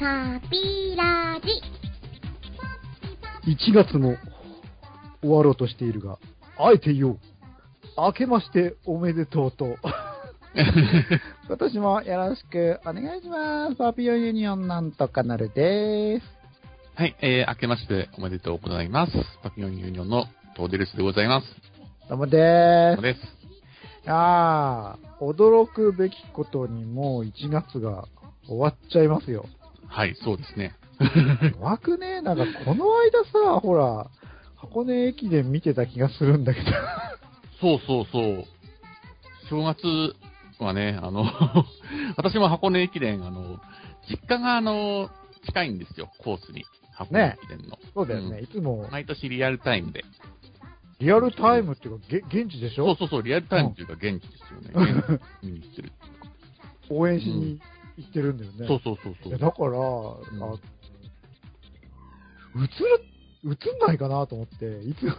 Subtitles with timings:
[0.00, 1.60] パピラジ。
[3.52, 4.16] 1月も
[5.20, 6.18] 終わろうとしているが、
[6.56, 7.18] あえて言おう。
[7.98, 9.76] 明けましておめでとうと。
[11.48, 13.76] 今年もよろしくお願いします。
[13.76, 16.26] パピオユニオンなんとかなるです。
[16.94, 19.12] はい、えー、明けましておめでとうございます。
[19.42, 20.24] パピオンユニオンの
[20.56, 21.46] トーデルスでございます。
[22.08, 23.20] どうもでーうです。
[24.06, 28.08] あー、驚くべきことにもう1月が
[28.46, 29.44] 終わっちゃいますよ。
[29.90, 30.74] はい、そうですね。
[31.58, 34.08] 怖くねなんかこの間さ、ほら、
[34.56, 36.66] 箱根駅伝見てた気がするんだけど。
[37.60, 38.44] そうそうそう。
[39.48, 40.14] 正月
[40.60, 41.24] はね、あの、
[42.16, 43.58] 私も箱根駅伝、あの、
[44.08, 45.10] 実家があの、
[45.46, 46.64] 近いんですよ、コースに。
[46.92, 47.78] 箱根駅伝の。
[47.94, 50.04] そうだよね、うんいつも毎年リアルタイムで。
[51.00, 52.86] リアルタイムっていうか、げ現地でしょ？
[52.88, 55.20] そうそうそう、リアルタイムっていうか現地ですよね。
[55.42, 55.92] 見に行ってる。
[56.90, 57.60] 応援しに
[58.00, 58.66] 行ってるんだよね。
[58.66, 59.38] そうそうそうそう。
[59.38, 60.54] だから、あ
[62.56, 62.66] 映る、
[63.44, 65.12] 映んないかなと思って、いつも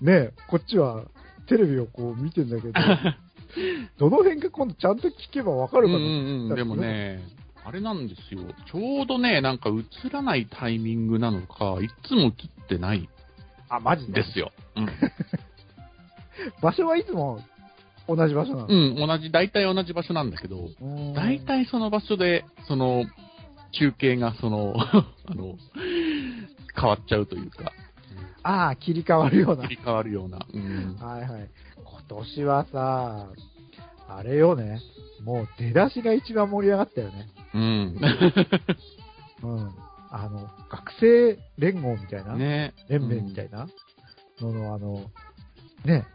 [0.00, 1.04] ねえ、こっちは
[1.46, 2.72] テレビをこう見てんだけど、
[3.98, 7.22] どの辺か今度ちゃんと聞けばわかるかな、うんうんうん、でもね、
[7.64, 8.40] あれなんですよ。
[8.70, 13.08] ちょうどね、なんか映らないタイミングなのか、いつも切ってない
[13.68, 14.52] あ、マジんですよ。
[14.76, 14.86] うん。
[16.62, 17.40] 場所はいつも
[18.08, 18.66] 同じ場所なの？
[18.68, 23.04] うん、同じ、大体同じ場所なんだけど、うん大体その場所で、その、
[23.72, 24.74] 中継がその、
[25.26, 25.56] あの、
[26.78, 27.72] 変わっちゃうというか、
[28.42, 29.76] ああ、切り替わるような切。
[29.76, 30.38] り替わるような。
[30.52, 30.96] うん。
[31.00, 31.50] はいはい。
[31.84, 33.26] 今年はさ、
[34.08, 34.80] あれよね。
[35.24, 37.26] もう出だしが一番盛り上がったよね。
[37.54, 37.98] うん。
[39.42, 39.74] うん。
[40.12, 42.72] あの、学生連合みたいな、ね。
[42.88, 43.66] 連盟みたいな？
[44.40, 45.10] のの、あの、
[45.84, 46.06] ね、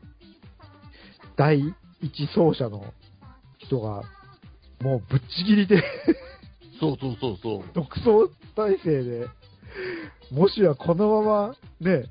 [1.36, 1.62] 第
[2.02, 2.94] 一走者の
[3.60, 4.04] 人が、
[4.82, 5.84] もうぶっちぎりで、
[6.80, 7.64] そうそうそうそう。
[7.74, 8.06] 独走
[8.56, 9.28] 体制で、
[10.32, 12.06] もしやこのままね、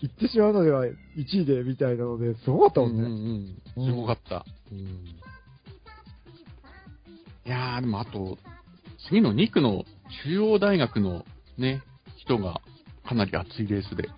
[0.00, 3.02] 行ってしまうのでは1位でみたいなので、すごかったもんね。
[3.02, 3.86] うんうんうん。
[3.86, 4.44] すごかった。
[4.72, 4.78] うん。
[4.78, 4.84] い
[7.44, 8.38] やー、でもあと、
[9.08, 9.84] 次の2区の
[10.24, 11.24] 中央大学の
[11.58, 11.82] ね、
[12.16, 12.60] 人が
[13.06, 14.08] かなり熱いレースで、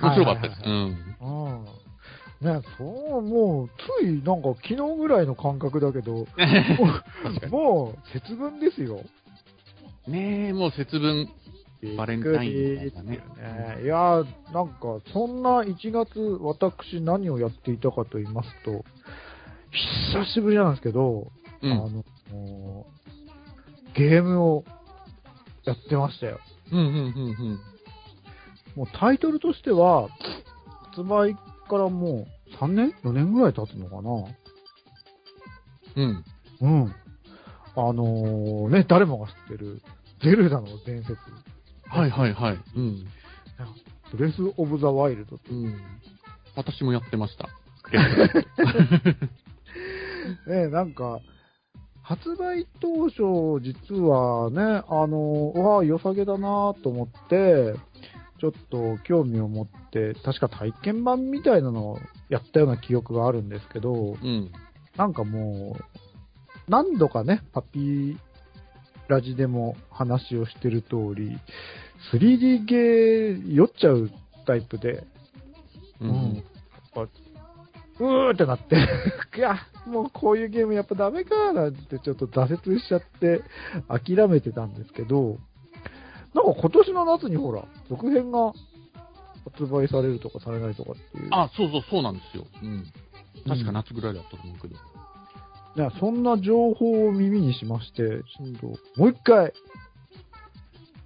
[0.00, 0.60] 面白かったです。
[0.62, 1.16] はいうん。
[1.20, 1.66] うん。
[2.46, 3.70] ね、そう、もう、
[4.00, 6.26] ついなんか昨日ぐらいの感覚だけど。
[7.50, 9.00] もう節分ですよ。
[10.06, 11.28] ねえ、もう節分。
[11.96, 13.16] バレンタインみたいなね
[13.76, 18.84] ねいやー、なんか、そんな1月、私何をやっていたかと言いますと、
[19.70, 21.30] 久しぶりなんですけど、
[21.62, 21.72] うん。
[21.72, 22.04] あの、
[23.94, 24.64] ゲームを
[25.64, 26.40] やってましたよ。
[26.72, 27.60] うん、うん、うん、
[28.74, 30.08] もうタイトルとしては、
[30.90, 34.24] 発売からもう3年 ?4 年ぐらい経つのかな？
[35.96, 36.24] うん。
[36.60, 36.94] うん。
[37.78, 39.82] あのーね、誰もが知ってる、
[40.22, 41.16] ゼルダの伝説。
[41.88, 42.58] はい、はい、はい。
[42.76, 43.06] うん。
[44.12, 45.38] ブレス・オブ・ザ・ワイルド。
[45.50, 45.74] うん。
[46.54, 47.48] 私もやってました。
[50.50, 51.20] ね、なんか、
[52.02, 57.74] 発売当初、実はね、あのー、わあ、良さげだなと思って、
[58.38, 61.98] ちょっと興味を持って、確か体験版みたいなのを
[62.28, 64.50] やったような記憶があるんですけど、うん。
[64.96, 65.84] なんかもう、
[66.68, 68.16] 何度かね、パピー
[69.08, 71.38] ラジでも話をしてる通り、
[72.12, 74.10] 3D ゲー酔っちゃう
[74.46, 75.04] タイプで、
[76.00, 76.34] ううんん。
[76.36, 76.44] やっ
[76.92, 78.76] ぱ、うーってなって、
[79.36, 79.56] いや、
[79.86, 83.42] もうこういうゲームやっぱダメかなんてちょっと挫折しちゃって
[83.88, 85.38] 諦めてたんですけど、
[86.34, 88.52] なんか今年の夏にほら、続編が
[89.50, 91.28] 発売されるとかされないとかっていう。
[91.30, 92.46] あ、そうそう、そうなんですよ。
[92.62, 92.84] うん。
[93.46, 94.76] 確か夏ぐらいだったと思うけど。
[95.76, 98.66] ね、そんな情報を耳にしまして、ちょっと、
[99.00, 99.52] もう一回、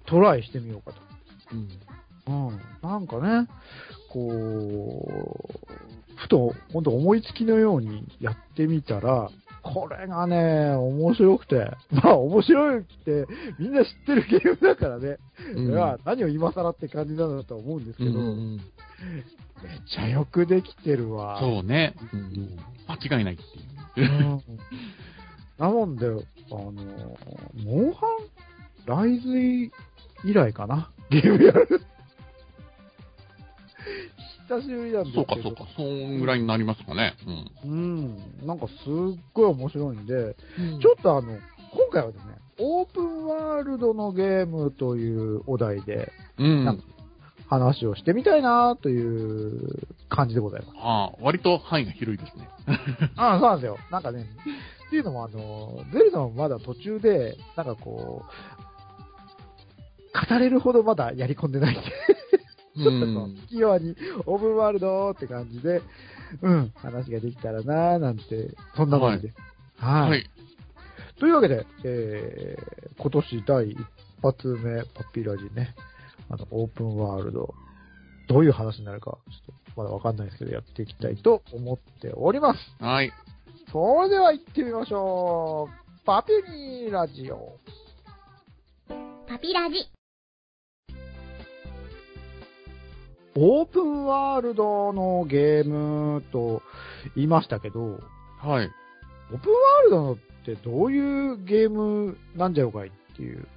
[0.05, 1.01] トライしてみようかと。
[2.27, 2.49] うん。
[2.49, 2.61] うん。
[2.81, 3.47] なんかね、
[4.09, 9.29] こう、ふと、ほんと思いつきのようにやってみたら、
[9.63, 13.27] これがね、面白くて、 まあ面白いって、
[13.59, 15.17] みんな知ってるゲームだからね、
[15.55, 18.61] うんいや何を今更って感じなんだとは思うんですけど、うんうん
[19.63, 21.39] めっちゃよくできてるわ。
[21.39, 21.93] そうね。
[22.13, 22.57] うん。
[22.87, 23.37] 間違いないっ
[23.93, 24.13] ていうう。
[24.13, 24.41] ん
[25.59, 26.71] なもんで、あの、
[27.63, 29.71] モンハンライズ
[30.23, 31.81] 以来かなゲームやる。
[34.51, 35.25] 久しぶりなんですけど。
[35.25, 35.63] そうか、そうか。
[35.77, 37.13] そんぐらいになりますかね。
[37.63, 38.17] うん。
[38.45, 38.75] なんかすっ
[39.33, 40.35] ごい面白いんで、うん。
[40.81, 41.39] ちょっとあの、今
[41.91, 46.65] 回はですね、オープンワールドのゲームというお題でうん。
[46.65, 46.83] なんか
[47.47, 50.71] 話をしてみたいなという感じでございます。
[50.77, 52.49] ああ、割と範囲が広いですね。
[53.17, 53.77] ああ、そうなんですよ。
[53.91, 54.25] なんかね、
[54.87, 58.29] っていうのもあの、ゼルダもまだ途中で、なんかこう、
[60.29, 61.91] 語れるほどまだやり込んでないんで、
[62.75, 63.95] ちょっとこう、 器用に
[64.25, 65.81] オープンワールドって感じで、
[66.41, 69.37] うん、話ができたらなーなんて、そんな感じです。
[69.77, 70.09] はい。
[70.09, 70.29] はい。
[71.19, 73.77] というわけで、えー、今年第一
[74.21, 75.75] 発目、パピラジね、
[76.29, 77.53] あの、オープンワールド、
[78.27, 82.59] どういう話になるか、ちょっとまだわかんないですけど、やっていきたいと思っております。
[82.79, 83.11] はい。
[83.71, 86.05] それでは行ってみましょう。
[86.05, 87.57] パピリラジオ。
[89.27, 90.00] パピラジ。
[93.35, 96.61] オープンワールドのゲームと
[97.15, 97.99] 言いましたけど、
[98.39, 98.69] はい。
[99.31, 103.47] オープンワールドってどういうゲームなんじゃろうかいっていう。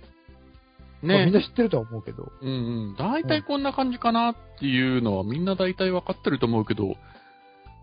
[1.03, 2.32] まあみんねな知ってるとは思うけど。
[2.41, 2.53] うんう
[2.93, 2.97] ん。
[2.97, 6.97] 大体こんな感じかなっていうのはみんな大体分かってると思うけど、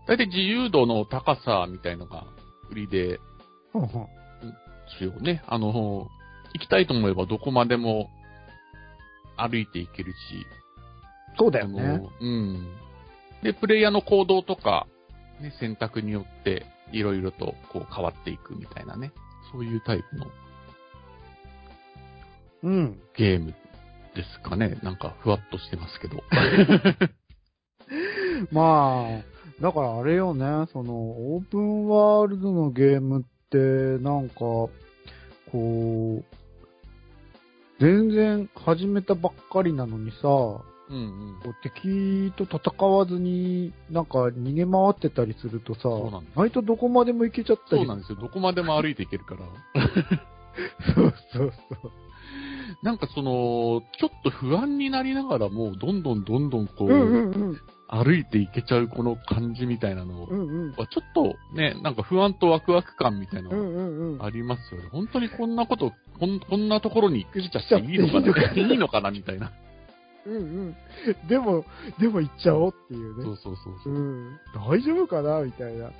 [0.08, 2.26] 大体自由度の高さみたいのが
[2.70, 3.20] 売りで
[3.74, 3.88] うんうん
[4.98, 5.42] すよね。
[5.46, 6.08] あの、
[6.54, 8.08] 行きたいと思えばどこまでも
[9.36, 10.16] 歩いていけるし、
[11.38, 12.02] そうだよね。
[12.20, 12.66] うん。
[13.42, 14.86] で、プレイヤーの行動とか、
[15.40, 19.12] ね、選択によって、いろいろとこう変わっていくみたいなね。
[19.52, 20.26] そういうタイプの
[22.64, 23.00] うん。
[23.16, 23.54] ゲーム
[24.14, 24.78] ですかね。
[24.82, 26.22] なんか、ふわっとしてますけど。
[28.52, 29.22] まあ、
[29.60, 33.58] だからあれよね、その、オープンワールドのゲームって、
[34.02, 34.70] なんか、こ
[35.52, 36.24] う、
[37.80, 41.50] 全然始めたばっかりなのにさ、こうんうん。
[41.50, 47.82] う敵と戦わずに、なんか逃げ回ってたりするとさそうなんで、す割とどこまでも行けちゃったり。
[47.82, 48.18] そうなんですよ。
[48.20, 49.40] どこまでも歩いていけるから。
[50.94, 51.52] そうそう
[51.82, 51.92] そう。
[52.82, 57.60] なんかその、ちょっと不安になりながらも、どんどんどんどんこう、うんうんうん。
[57.88, 60.72] 歩いていけちゃうこの感じみたいなのうんうん。
[60.72, 64.22] は、ちょっとね、なんか不安とワクワク感みたいなのうんうんうん。
[64.24, 64.88] ありますよね。
[64.90, 69.10] 本当にこんなこと、こんこんなところに来ちゃっていいのかな、いいのかな？
[69.10, 69.52] みたいな。
[70.26, 70.76] うんうん。
[71.28, 71.64] でも、
[71.98, 73.24] でも行っちゃおうっていうね。
[73.24, 73.98] そうそうそうそうう。
[73.98, 74.38] ん。
[74.54, 75.40] 大丈夫かな？
[75.42, 75.88] みたいな。
[75.88, 75.92] ね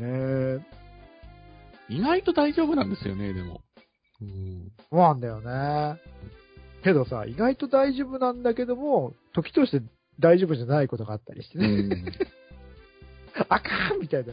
[0.00, 0.60] え。
[1.88, 3.60] 意外と大丈夫なんですよね、でも。
[4.20, 4.72] うん。
[4.90, 6.00] そうなんだよね。
[6.84, 9.82] けどさ、意外と大丈夫なんだけども、時として
[10.18, 11.94] 大丈夫じゃないことがあったりしてうね。
[11.96, 12.04] ん。
[13.48, 14.32] あかんみたいな。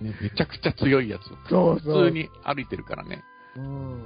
[0.00, 1.22] ね、めちゃくちゃ強いやつ。
[1.48, 2.04] そうそう。
[2.04, 3.22] 普通に歩いてるからね。
[3.56, 4.04] うん。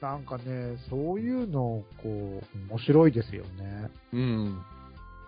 [0.00, 3.90] なんかね、そういうの、こう、面白いですよね。
[4.14, 4.62] うん。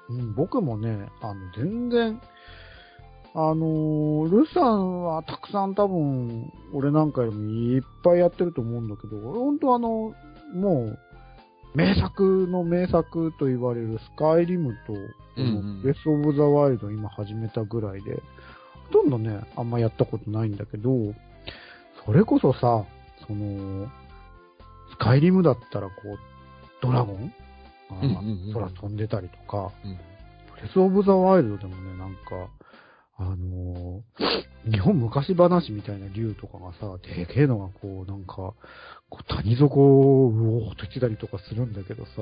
[0.09, 2.21] うん、僕もね、あの、全然、
[3.35, 10.15] あのールさんはたくさん多分、俺なんかよりもいっぱいやってると思うんだけど、俺ほんとあの、
[10.55, 10.99] もう、
[11.75, 14.93] 名作の名作と言われるスカイリムと、
[15.83, 18.23] ベスオブザワイルド今始めたぐらいで、
[18.93, 20.91] ほとんどね、あんまやったことないんだけど、
[22.05, 22.85] それこそさ、
[23.27, 24.02] その、ス
[25.03, 26.19] カイリムだったらこう、
[26.81, 27.33] ドラゴン？
[27.91, 29.99] うんうんうん空飛んでたりとか、うん。
[30.55, 32.49] ブレスオブザワイルドでもね、なんか、
[33.19, 38.55] あのー日本昔話みたいな竜とかがさ、でけえのがこう、なんか、こ
[39.21, 39.81] う谷底
[40.25, 42.13] をうおーっと来てたりとかするんだけどさ、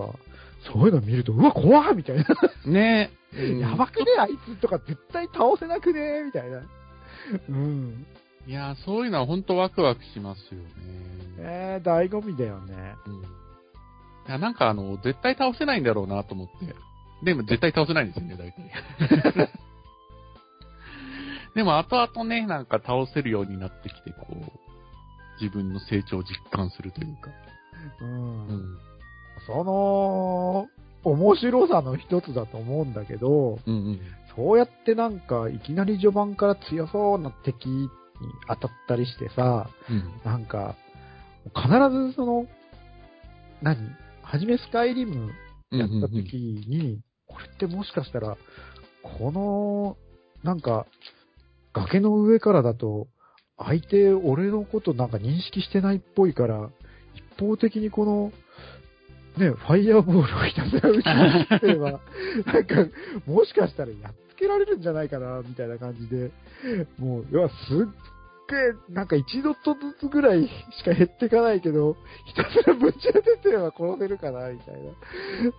[0.72, 2.24] そういうの見ると、うわ、怖っみたいな。
[2.64, 3.10] ね
[3.60, 6.62] やばくねあいつとか絶対倒せなくねみたいな。
[7.50, 8.06] うん。
[8.46, 11.29] いやー、そういうのは本当ワクワクしますよね。
[11.40, 12.94] えー、醍醐味だよね。
[13.06, 13.14] うん。
[13.14, 13.18] い
[14.28, 16.74] や、なんかあの、絶対倒せないんだろうなと思って。
[17.24, 19.50] でも絶対倒せないんですよね、大体。
[21.54, 27.30] でも後々ね、なんか倒せるようになってきて、こう、自分の成長を実感するというか。
[28.00, 28.46] うん。
[28.48, 28.78] うん。
[29.46, 30.68] その、
[31.02, 34.00] 面白さの一つだと思うんだけど、うんうん。
[34.36, 37.88] そうやってなんか、いきなり序盤から強そうな敵に
[38.48, 40.20] 当たったりしてさ、うん。
[40.24, 40.76] なんか、
[41.54, 41.68] 必
[42.08, 42.46] ずその、
[43.62, 43.76] 何？
[44.22, 45.32] はじめスカイリム
[45.70, 48.36] やった時に、これってもしかしたら、
[49.02, 49.96] この、
[50.44, 50.86] なんか、
[51.72, 53.08] 崖の上からだと、
[53.58, 56.70] 相手、俺のことなんか認識してないっぽいから、
[57.14, 58.32] 一方的にこの、
[59.36, 62.00] ね、ファイヤーボールをひたすら打ちまくってば、
[62.52, 62.86] なんか、
[63.26, 66.30] もしかしたらやっつけられるんじゃないかな、みたいな感じで、
[66.98, 67.86] もう、いや、すっ
[68.88, 74.74] なんか一度とずつぐらいしか減っていかないけど、ひたすらぶち当ててれば殺せるかな、みたい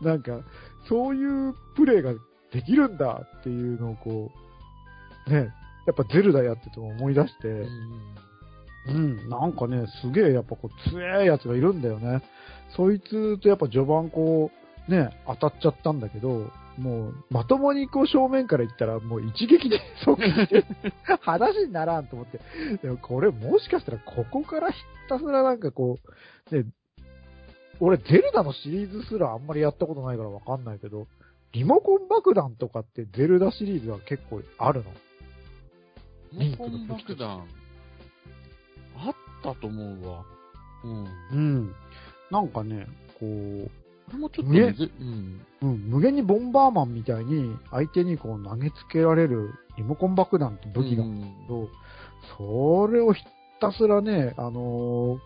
[0.02, 0.12] な。
[0.14, 0.40] なんか、
[0.88, 2.14] そういうプレイが
[2.52, 4.32] できるんだっていうのをこ
[5.28, 5.50] う、ね、
[5.88, 7.68] やっぱゼルダやってても思い出して、
[8.88, 12.22] うん、なんかね、すげえやっぱこう強いやつがいるんだよね。
[12.76, 14.52] そいつとやっぱ序盤こ
[14.90, 20.66] う、ね、当たっちゃったんだけど、もう、まともにこう正面から行ったら、もう一撃で即死
[21.22, 22.40] 話にならんと思って。
[22.82, 24.78] でもこれもしかしたらここからひ
[25.10, 26.00] たすらなんかこ
[26.52, 26.66] う、ね、
[27.80, 31.08] 俺ゼルダのシリーズすらあんまりやったことないからわかんないけど、
[31.54, 34.92] リモコン爆弾とかってゼルダシリーズは結構あるの？
[36.34, 37.46] リンクの爆弾。
[38.96, 39.14] あっ
[39.44, 40.24] たと思うわ。
[40.84, 41.08] うん。
[41.32, 41.76] うん。
[42.30, 42.88] なんかね、
[43.20, 43.28] こう、
[43.68, 43.72] こ
[44.12, 45.42] れもちょっとねうん。
[45.62, 51.70] うん、無限にボンバーマンみたいに相手にこう投げつけられるリモコン爆弾って武器があるんだけど、
[52.38, 53.22] それをひ
[53.60, 55.20] たすらね、あのー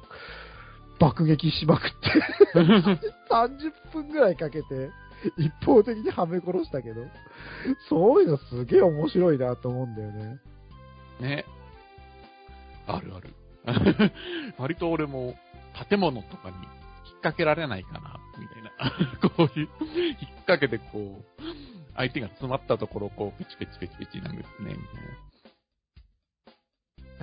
[1.00, 1.92] 爆撃しまくっ
[2.54, 2.60] て、
[3.30, 4.92] 30分ぐらいかけて、
[5.38, 7.06] 一方的にはめ殺したけど、
[7.90, 10.40] そういうのすげえ面白いなと思うんだよね。
[11.20, 11.46] ね。
[12.88, 13.34] あるある。
[14.58, 15.36] 割と俺も
[15.90, 16.56] 建物とかに
[17.26, 18.70] 掛けられないかな、みたいな。
[19.30, 19.70] こういう、引っ
[20.46, 21.42] 掛けてこう、
[21.96, 24.72] 相手が詰まったところをこう、ペチペチペチペチ殴ってね、みた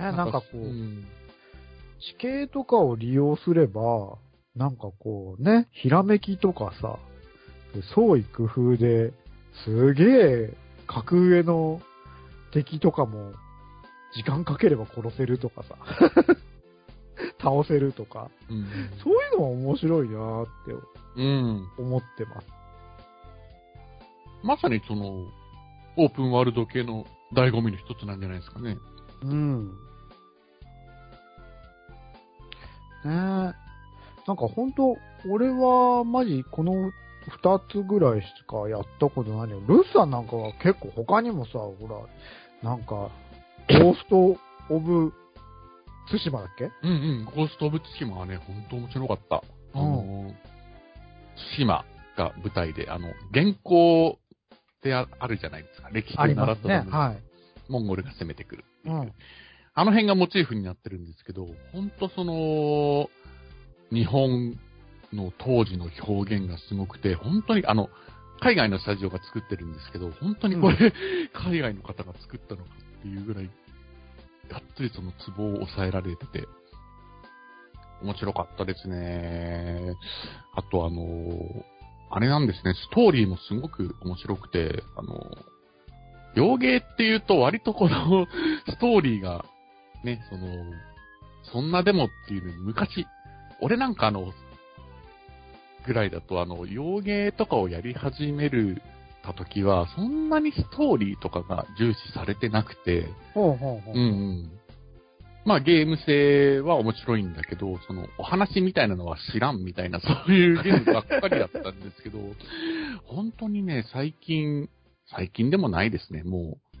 [0.01, 0.11] いな。
[0.11, 1.05] ねなんかこう、ん
[2.01, 4.17] 地形とかを利用すれば、
[4.55, 6.99] なんかこうね、ひらめきとかさ、
[7.95, 9.13] 創意工夫で、
[9.63, 10.53] すげえ
[10.85, 11.81] 格上の
[12.51, 13.31] 敵とかも、
[14.15, 15.77] 時間かければ殺せるとかさ、
[17.43, 18.65] 倒せるとか、うん。
[19.03, 20.51] そういうのは面白いなーって
[21.15, 21.67] うん。
[21.77, 22.47] 思ってます。
[24.43, 25.27] まさにその、
[25.97, 28.77] オープンワールド系の醍醐味の一つなんじゃないですかね。
[29.23, 29.67] うん。
[29.67, 29.73] ね
[33.05, 33.09] え。
[33.11, 34.95] なんか本当
[35.29, 36.91] 俺はマジこの
[37.29, 39.59] 二つぐらいしかやったことないよ。
[39.67, 41.75] ルスさんなんかは結構他にもさ、ほ
[42.61, 43.09] ら、なんか、
[43.69, 44.37] ゴースト・
[44.69, 45.13] オブ・
[46.09, 46.71] ツシマだっけ？
[46.83, 47.25] うんうん。
[47.25, 49.37] ゴースト・オブ・ツシマはね、本当面白かった。
[49.37, 49.41] あ
[49.79, 49.91] うん
[50.27, 50.35] の、
[51.35, 51.85] ツシマ
[52.17, 54.19] が舞台で、あの、原稿
[54.81, 55.89] でああるじゃないですか。
[55.91, 56.69] 歴史あでりますね。
[56.69, 57.23] 習ったのにはい。
[57.69, 58.65] モンゴルが攻めてくる。
[58.85, 59.13] うん。
[59.75, 63.09] あの辺がモチーフになってるんですけど、本当その、
[63.91, 64.59] 日本
[65.13, 67.89] の当時の表現がすごくて、本当にあの、
[68.41, 70.93] 海外のスタジオが作ってるんですけど、本当にこれ、
[71.33, 72.69] 海外の方が作ったのか
[72.99, 73.49] っていうぐらい、
[74.49, 76.47] がっつりそのツボを抑えられてて、
[78.01, 79.95] 面白かったですね。
[80.55, 81.65] あとあの、
[82.09, 85.15] あれなんですね、ストーリーもすごく面白くて、あの、
[86.35, 88.27] 洋芸っていうと割とこの
[88.69, 89.45] ストーリーが、
[90.03, 90.47] ね、その、
[91.51, 93.05] そんなでもっていうの昔、
[93.61, 94.33] 俺なんかあの、
[95.85, 98.81] ぐらいだとあの、洋芸とかをやり始める
[99.23, 103.93] た時は、そんなにストーリーとかが重視されてなくて、ほうほうほう。
[103.95, 104.59] うんうん。
[105.45, 112.19] まあゲーム性は面白いんだけど、そのお話みたいなのは知らんみたいな、 そういうゲームばっかりだったんですけど、
[113.05, 114.69] 本当にね、最近、
[115.07, 116.77] 最近でもないですね、もう。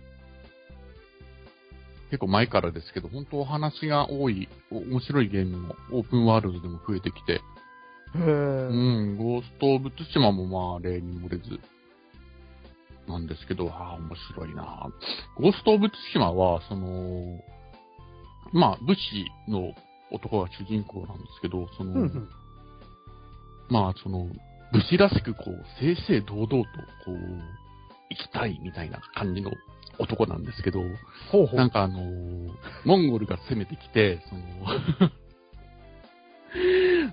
[2.09, 7.41] 結構前からですけど、本当お話が多い、お面白いゲームもオープンワールドでも増えてきて。
[8.15, 11.59] うん、ゴースト・オブ・ツシマもまあ例に漏れず、
[13.07, 14.89] なんですけど、ああ、面白いな
[15.35, 17.39] ゴースト・オブ・ツシマは、その、
[18.51, 19.73] まあ、武士の
[20.11, 22.29] 男が主人公なんですけど、その、うんうん。
[23.69, 24.27] まあ、その、
[24.71, 26.57] 武士らしくこう、正々堂々と、
[27.05, 27.15] こう、
[28.09, 29.51] 生きたいみたいな感じの
[29.99, 30.81] 男なんですけど、
[31.31, 31.55] ほうほう。
[31.55, 32.49] なんかあのー
[32.85, 34.41] モンゴルが攻めてきて、その、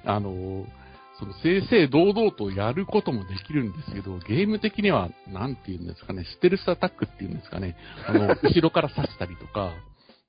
[0.14, 0.79] あのー
[1.20, 7.76] その正々堂々とやることもできるんですけど、ゲーム的には、なんて言うんですかね、ステルスアタックっていうんですかね、
[8.08, 9.74] あの、 後ろから刺したりとか、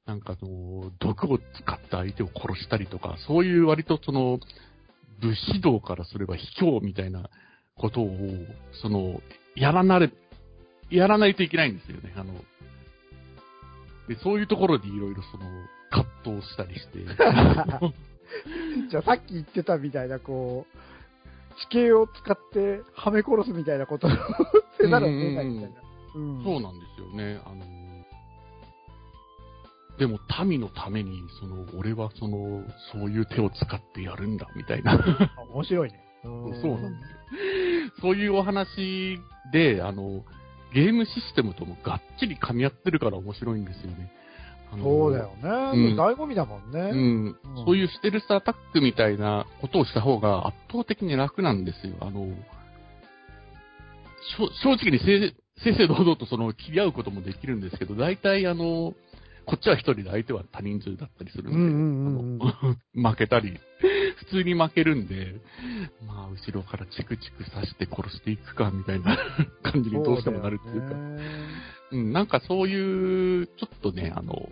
[0.06, 4.40] なんかあの、毒を使って相手を殺したりとか、そういう割とその、
[5.22, 7.30] 武士道からすれば卑怯みたいな
[7.76, 8.18] ことを、
[8.82, 9.22] その、
[9.56, 10.12] やらなれ、
[10.90, 12.14] やらないといけないんですよね。
[12.18, 12.34] あの、
[14.10, 15.46] で、そういうところでいろいろその、
[15.90, 17.00] 葛藤したりして。
[18.90, 20.78] じゃあさっき言ってたみたいな、こう、
[21.60, 24.10] 地形を使ってはめ殺すみたいなことを
[24.80, 25.82] せざるを得ないみたいな。
[26.16, 27.42] うんそうなんですよね。
[27.46, 27.64] あの、
[29.98, 34.94] でも民のために、その、俺はその、そういう手を使ってやるんだ、みたいな。
[34.94, 36.04] あ 面白いね。
[36.24, 37.18] そうなんですよ。
[38.02, 39.20] そういうお話
[39.52, 40.24] で、あの、
[40.74, 44.12] ゲームシステムともがっちり噛み合ってるから面白いんですよね。
[44.78, 45.92] そうだよね。
[45.92, 46.80] うん醍醐味だもんね。
[46.80, 47.38] うん。
[47.56, 51.96] うんそういうステルスアタックみたいなことをした方が圧倒的に楽なんですよ。
[52.00, 52.28] あの、
[54.64, 58.94] 正直に正正々堂々とその切り合うこともできるんですけど、大体あの、
[59.46, 62.76] こっちは一人で相手は多人数だったりするんで、うんうんうんうんあの
[63.12, 63.60] 負けたり、
[64.18, 65.36] 普通に負けるんで、
[66.08, 69.18] まあ、後ろからチクチク刺して殺していくか、みたいな
[69.64, 70.96] 感じにどうしてもなるっていうか。
[71.92, 74.50] うん、なんかそういう、ちょっとね、あの、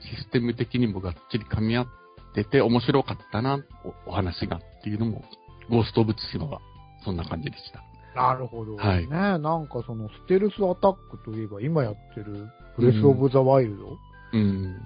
[0.00, 1.86] システム的にもがっちり噛み合っ
[2.34, 3.64] てて面白かったな、
[4.06, 5.24] おお話がっていうのも、
[5.68, 6.60] ゴースト・オブ・ツシマは
[7.04, 7.82] そんな感じでした。
[8.14, 8.76] なるほど。
[8.76, 13.98] はいねなんかそのステルスアタックといえば今やってるブレス・オブ・ザ・ワイルド、
[14.32, 14.76] うん。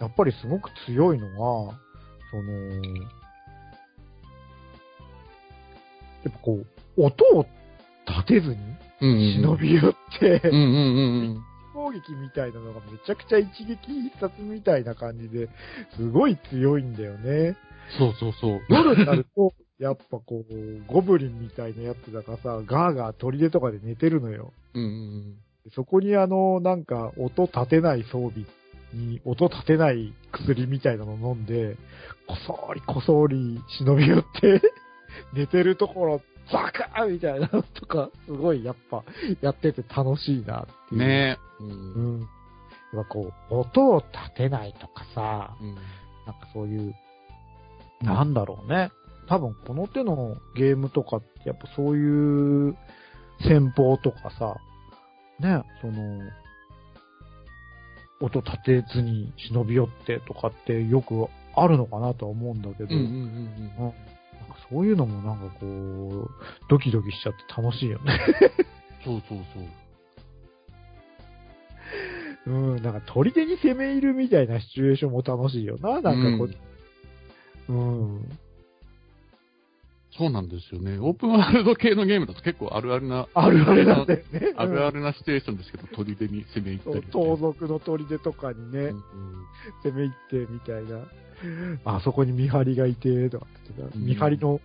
[0.00, 1.36] やっぱりすごく強いのが、
[2.30, 2.52] その、
[6.22, 6.64] やっぱこ
[6.96, 7.46] う、音を
[8.06, 8.56] 立てずに。
[8.98, 11.44] 忍び寄って、うんうんうんうん。
[11.76, 15.50] 攻撃みたいなのがめちゃくちゃ一撃必殺みたいな感じで、
[15.94, 17.54] すごい強いんだよね。
[17.98, 18.60] そうそうそう。
[18.70, 24.52] 夜になると、 やっぱこう、ゴブリンみたいなやつだからさ、ガーガー砦とかで寝てるのよ。
[24.74, 25.34] うんうん
[25.74, 28.46] そこにあの、なんか、音立てない装備
[28.94, 31.76] に、音立てない薬みたいなの飲んで、
[32.28, 34.62] こそーりこそーり忍び寄って、
[35.34, 39.04] 寝てるところ、ザカーみたいなのとか、すごいやっぱ、
[39.40, 41.00] やってて楽しいなってうん。
[41.02, 41.08] いう。
[41.08, 41.62] ねえ。
[41.62, 41.64] う。
[41.64, 42.20] うんん。
[42.20, 45.74] やっぱこう、音を立てないとかさ、うん。
[45.74, 45.84] なん
[46.40, 46.94] かそういう、
[48.02, 48.90] なんだろうね。
[49.28, 52.76] 多分この手のゲームとかってやっぱそういう
[53.40, 54.56] 戦法とかさ、
[55.40, 56.20] ね、その、
[58.20, 63.94] 音立てずに忍び寄ってとかってよくあるのかなとは思うんだけど、うんうんうんうん
[64.70, 66.30] そういうのもなんかこう、
[66.68, 68.20] ドキドキしちゃって楽しいよね。
[69.04, 69.64] そうそうそう。
[72.52, 76.48] うん、なんか砦に攻め入るみたいなシチュエーションも楽しいよな、なんかこ
[77.68, 78.38] う、うん
[80.18, 80.98] そうなんですよね。
[80.98, 84.54] オープンワールド系のゲームだと結構あるあるな、あるあるなんだよね。
[84.56, 84.98] あるある。
[84.98, 87.02] るなシチュエーションですけど、砦に攻め入ったそうり。
[87.08, 89.02] 盗賊の砦とかにね、うん
[89.82, 91.00] 攻め入ってみたいな。
[91.84, 94.60] あそこに見張りがいて、とかってうん見張りの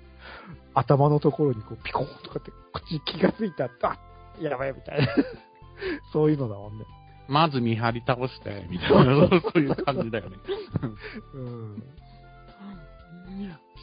[0.74, 3.98] 頭のところにこうピコーンとかって口気がついたら、あ
[4.41, 5.08] やばいみたいな。
[6.13, 6.86] そういうのだもんね。
[7.27, 10.38] まず見張り倒して、みたいな、 そういう感じだよね。
[11.34, 11.84] うん。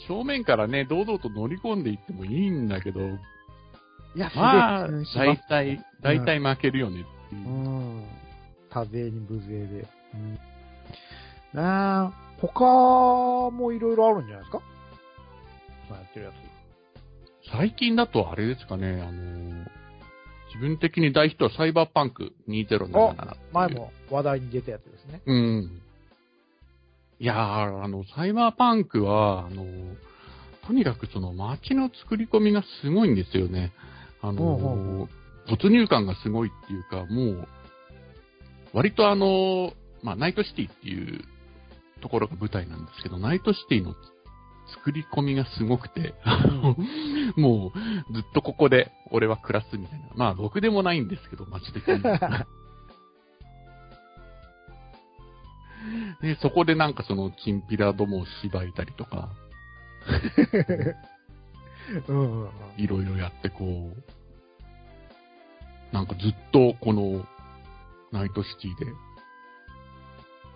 [0.07, 3.05] 正面からね、堂々と乗り込んでいってもいいんだけど、い
[4.17, 7.51] や、まあ大体、大体負けるよねっていうう。
[8.01, 8.05] ん。
[8.71, 9.87] 多勢に無勢で。
[10.15, 10.35] うん。
[10.35, 10.39] ね
[11.55, 14.63] え、他もいろいろあるんじゃないですか？
[15.89, 16.35] 今やってるやつ。
[17.51, 19.65] 最近だとあれですかね、あの
[20.49, 23.55] 自分的に大ヒットはサイバーパンク2077っていう。
[23.55, 25.23] 前も話題に出たやつですね。
[25.25, 25.83] うん。
[27.21, 29.65] いやー、あの、サイバーパンクは、あの、
[30.67, 33.73] とにかくその街の作り込みがすごいんですよね。
[34.21, 35.09] あの、
[35.49, 37.49] 没入感がすごいっていうか、もう、
[38.73, 41.25] 割とあの、まあ、ナイトシティっていう
[42.03, 43.95] ところが舞台なんですけど、ナイトシティの
[44.77, 46.15] 作り込みがすごくて、
[47.37, 47.73] も
[48.11, 50.09] う、ずっとここで俺は暮らすみたいな。
[50.15, 52.03] まあ、ろくでもないんですけど、街的に。
[56.21, 59.31] で、そこでなんかその、チンピラどもを縛いたりとか、
[62.09, 62.49] うん。
[62.77, 63.97] いろいろやってこう、
[65.95, 67.25] なんかずっとこの、
[68.13, 68.87] ナイトシティで、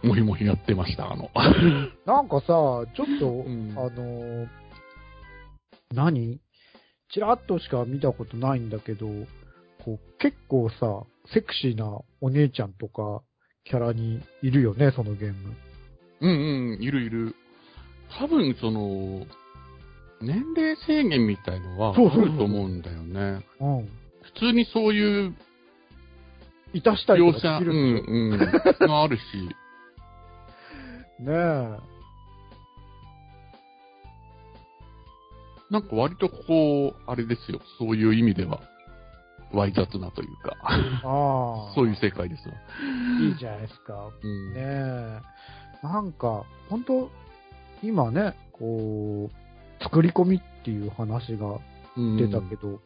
[0.08, 1.30] もひもひやってました、あの。
[2.06, 2.86] なんかさ、ちょっ
[3.20, 4.48] と、んあのー
[5.94, 6.40] 何？
[7.12, 9.06] ちらっとしか見たことないんだけど、
[9.84, 13.22] こう、結構さ、セクシーなお姉ちゃんとか、
[13.64, 15.54] キャラにいるよね、そのゲーム。
[16.20, 16.30] うん
[16.74, 17.34] うん、いるいる。
[18.18, 19.26] 多分その、
[20.20, 23.44] 年齢制限みたいのはあそうそうそうると思うんだよね。
[23.60, 23.88] うん。
[24.22, 25.34] 普通にそういう
[26.74, 29.22] いたしたりとかできうるんでしょんうん、があるし、
[31.20, 31.92] ねえ。
[35.70, 38.60] なんか割とこう、あれですよ、そういう意味では、
[39.52, 41.74] わい雑なというか、ああ。
[41.74, 42.54] そういう世界ですわ。
[43.20, 44.10] いいじゃないですか。
[44.22, 45.20] うんねえ。
[45.82, 47.10] なんか、本当
[47.82, 51.58] 今ね、こう、作り込みっていう話が
[51.96, 52.80] うん出たけど、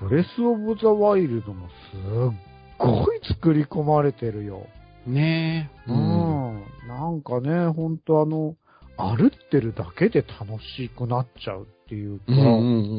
[0.00, 4.66] ブレスオブザワイルドもすっごい作り込まれてるよ。
[5.06, 5.90] ねえ。
[5.90, 6.62] うん。
[6.86, 8.56] なんかね、ほんとあの、
[8.96, 12.48] 歩ってるだけで楽しくなっちゃうっていうか、うんうんう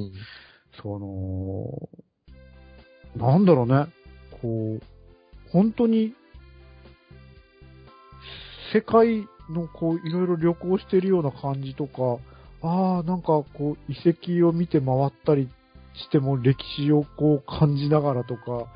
[0.08, 0.12] ん。
[0.82, 1.90] その、
[3.16, 3.88] なんだろうね、
[4.42, 4.82] こう、
[5.52, 6.14] 本当に、
[8.74, 12.18] 世界のこう、いろいろ旅行してるような感じとか、
[12.62, 15.50] ああ、なんかこう、遺跡を見て回ったり
[15.96, 18.68] しても歴史をこう感じながらとか、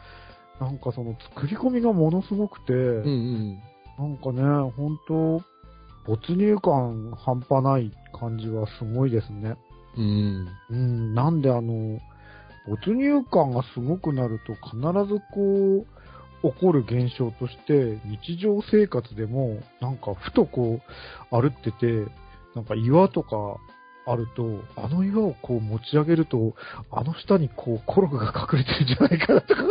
[0.59, 3.59] なんかその作り込みがものすごくて、うんうん。
[3.97, 4.41] なんかね、
[4.75, 5.41] 本当
[6.05, 9.55] 没入感半端ない感じはすごいですね。
[9.97, 10.47] うん。
[10.69, 11.99] うん、なんであの、
[12.67, 14.77] 没入感がすごくなると必
[15.13, 15.87] ずこう、
[16.43, 20.79] 起こる現象として、日常生活でも、なんかふとこ
[21.31, 22.05] う、歩ってて、
[22.55, 23.57] なんか岩とか
[24.05, 26.55] あると、あの岩をこう持ち上げると、
[26.91, 29.63] あの下にこうコログが隠れてるんじゃないかなとか、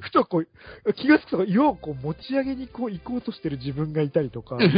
[0.00, 4.58] ふとこう、気がつくと岩をこう持ち上げにこう行こうとしてる自分がいたりとか、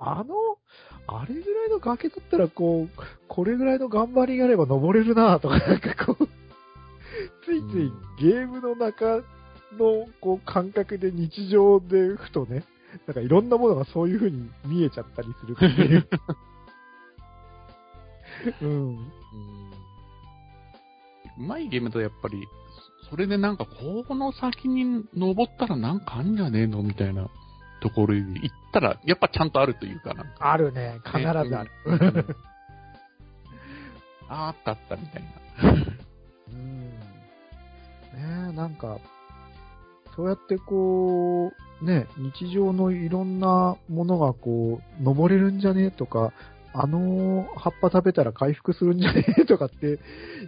[0.00, 0.34] あの、
[1.06, 6.28] あれぐらいの崖だったら、こう、これぐらいの頑張りがあれば登れるなとか、 なんかこう、
[7.44, 9.22] ついついゲームの中
[9.78, 12.64] の、こう、感覚で日常でふとね、
[13.06, 16.08] なんかいろんなものがそういう風に見えちゃったりするっていう。
[18.62, 18.96] うん。
[21.38, 22.46] うまいゲームだとやっぱり、
[23.08, 26.82] それでなんか、この先に登ったらなんかあんじゃねえの？
[26.82, 27.28] みたいな
[27.80, 30.52] ところに行ったら、やっぱちゃんとあるというかなんか。
[30.52, 31.00] あるね。
[31.04, 31.70] 必ずある。
[31.86, 32.36] うんうん
[34.32, 35.22] あったあったみたい
[35.60, 35.72] な。
[36.52, 36.90] うん。
[36.90, 36.94] ね
[38.50, 38.98] え、なんか、
[40.14, 45.90] そうやってこう、ね、日常のいろんなものがこう、登れるんじゃね？
[45.90, 46.32] とか、
[46.72, 49.98] あの葉っぱ食べたら回復するんじゃねとかって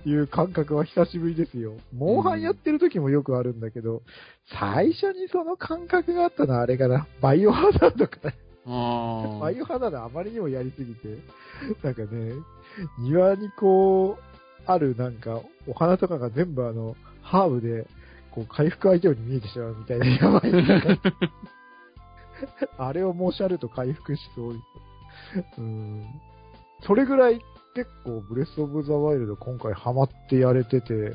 [0.06, 1.74] いう感覚は久しぶりですよ。
[1.92, 4.02] モンハンやってる時もよくあるんだけど、
[4.60, 8.32] 最初にその感覚があったのはあれかな、バイオハザードかな。
[8.64, 11.18] あバイオハザードあまりにもやりすぎて、
[11.82, 12.34] なんかね、
[13.00, 14.22] 庭にこう、
[14.64, 17.88] あるなんか、お花とかが全部あの、ハーブで、
[18.30, 20.42] こう、回復アイテムに見えてしまうみたいな、やばい。
[22.78, 24.54] あれを申し上げると回復しそう。
[25.58, 26.06] うん。
[26.86, 27.40] それぐらい
[27.74, 31.14] 結構、ブレスオブザワイルド今回ハマってやれてて、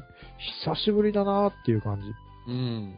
[0.65, 2.07] 久しぶりだなっていう感じ。
[2.51, 2.97] うん。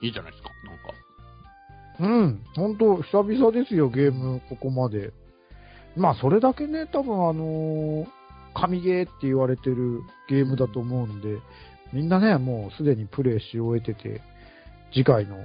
[0.00, 0.94] いいじゃないですか、なんか。
[2.00, 5.12] うん、本当久々ですよ、ゲーム、ここまで。
[5.96, 8.06] まあ、それだけね、多分あのー
[8.54, 11.38] 神ゲーって言われてるゲームだと思うんで、
[11.92, 14.22] みんなね、もうすでにプレイし終えてて、
[14.92, 15.36] 次回の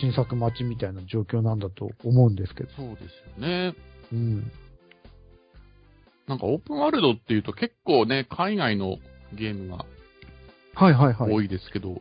[0.00, 2.70] 新作待ちみたいな状況なんだと思うんですけど。
[2.76, 3.74] そうですよね。
[4.12, 4.50] うん。
[6.26, 8.96] なんかオープンワールドっていうと結構ね、海外の
[9.34, 9.84] ゲームが
[10.74, 11.32] はいはいはい。
[11.32, 11.96] 多いですけど、や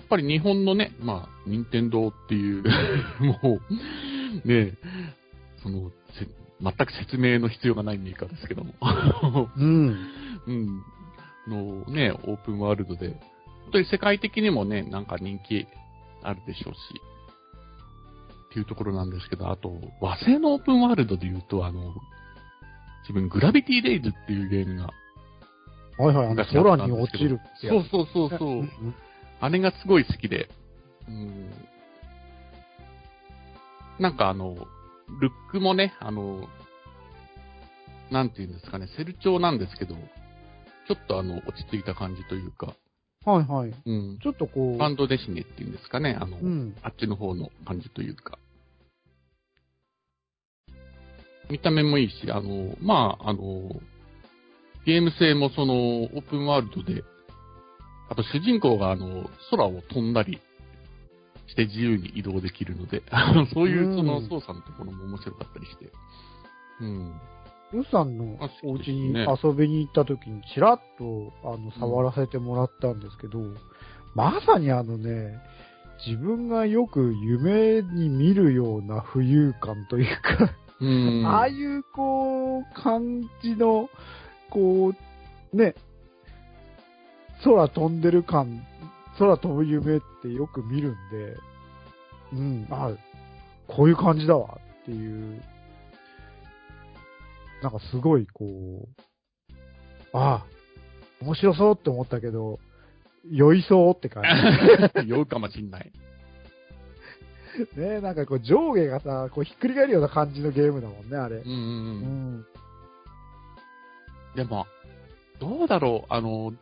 [0.00, 2.62] っぱり日本のね、まあ、任天堂っていう、
[3.42, 3.60] も
[4.44, 4.74] う、ね、
[5.62, 6.26] その、せ
[6.60, 8.74] 全く説明の必要がないメーカーですけども、
[9.56, 9.96] うん。
[10.46, 10.82] うん、
[11.46, 13.10] のね、オープンワールドで、
[13.64, 15.66] 本当に世界的にもね、なんか人気
[16.22, 16.78] あるでしょうし、
[18.50, 21.94] っていうところなんですけど、あと、和製のオープンワールドで言うと、あの、
[23.02, 24.90] 自分、グラビティレイズっていうゲームが、
[25.98, 26.76] はいはい、あの、空んですけど。
[26.76, 28.70] に落ちるそうそうそうそう、ん。
[29.40, 30.48] あれがすごい好きで、
[31.08, 31.50] うん、
[33.98, 34.54] なんかあの、
[35.20, 36.48] ルックもね、あの、
[38.10, 42.74] なんていうんですかね、セル調なんですけど、ちょっとあの、落ち着いた感じというか、
[43.28, 43.74] はいはい。
[43.84, 46.74] うん、ちょっとこう、バンドデシネっていうんですかね、あの、うん。
[46.82, 48.38] あっちの方の感じというか。
[51.50, 53.80] 見た目もいいし、あの、まあ、あの、
[54.86, 57.04] ゲーム性もその、オープンワールドで、
[58.08, 60.40] あと主人公があの、空を飛んだり
[61.48, 63.02] して自由に移動できるので、
[63.52, 65.92] そういうそのうん操作のところも面白かったりして。
[66.80, 67.20] うん。
[67.72, 73.40] ルさんのあお家に遊びに行った時にちらっとあの触らせてもらったんですけど、
[74.14, 75.38] まさにあのね、
[76.06, 81.26] 自分がよく夢に見るような浮遊感というか、うん。
[81.26, 83.90] ああいうこう、感じの、
[84.50, 84.92] こ
[85.52, 85.74] う、ね、
[87.42, 88.64] 空飛んでる感、
[89.18, 91.36] 空飛ぶ夢ってよく見るんで、
[92.32, 92.90] うん、あ
[93.66, 95.42] こういう感じだわっていう、
[97.62, 99.02] なんかすごいこう、
[100.12, 100.46] ああ、
[101.20, 102.58] 面白そうって思ったけど、
[103.30, 104.22] 酔いそうって感
[105.02, 105.08] じ。
[105.08, 105.90] 酔うかもしんない。
[107.76, 111.42] ねなんかこう上下がさ、こうひっくり返るような感じのゲームだもんね、あれうん。
[111.44, 112.38] うんううん。
[112.40, 112.46] ん。
[114.36, 114.66] でも、
[115.40, 116.52] どうだろう、あの、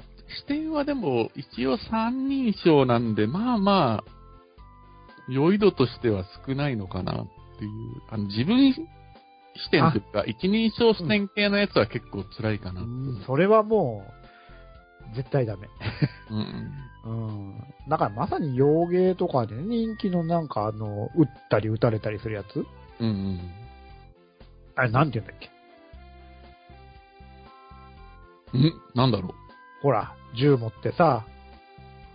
[0.40, 4.12] 視点はでも、一応三人称なんで、まあまあ、
[5.28, 7.26] 酔い度としては少ないのかなっ
[7.59, 7.70] ていう、
[8.11, 8.74] あの、自分
[9.59, 12.83] 視点というか、一人称視点系のやつは結構辛いかな。
[12.83, 14.05] うんそれはも
[15.12, 15.69] う、絶対ダメ。
[16.31, 16.73] うん
[17.05, 17.64] うん。
[17.88, 22.66] だからまさに洋芸とかでね人気のなんかあの、撃ったり撃たれたりするやつ？
[23.01, 23.07] うん。
[23.07, 23.40] うん
[24.79, 25.51] あれなんて言うんだっけ？
[28.55, 28.61] うん。
[28.62, 29.33] んなんだろう。
[29.83, 31.25] ほら、銃持ってさ、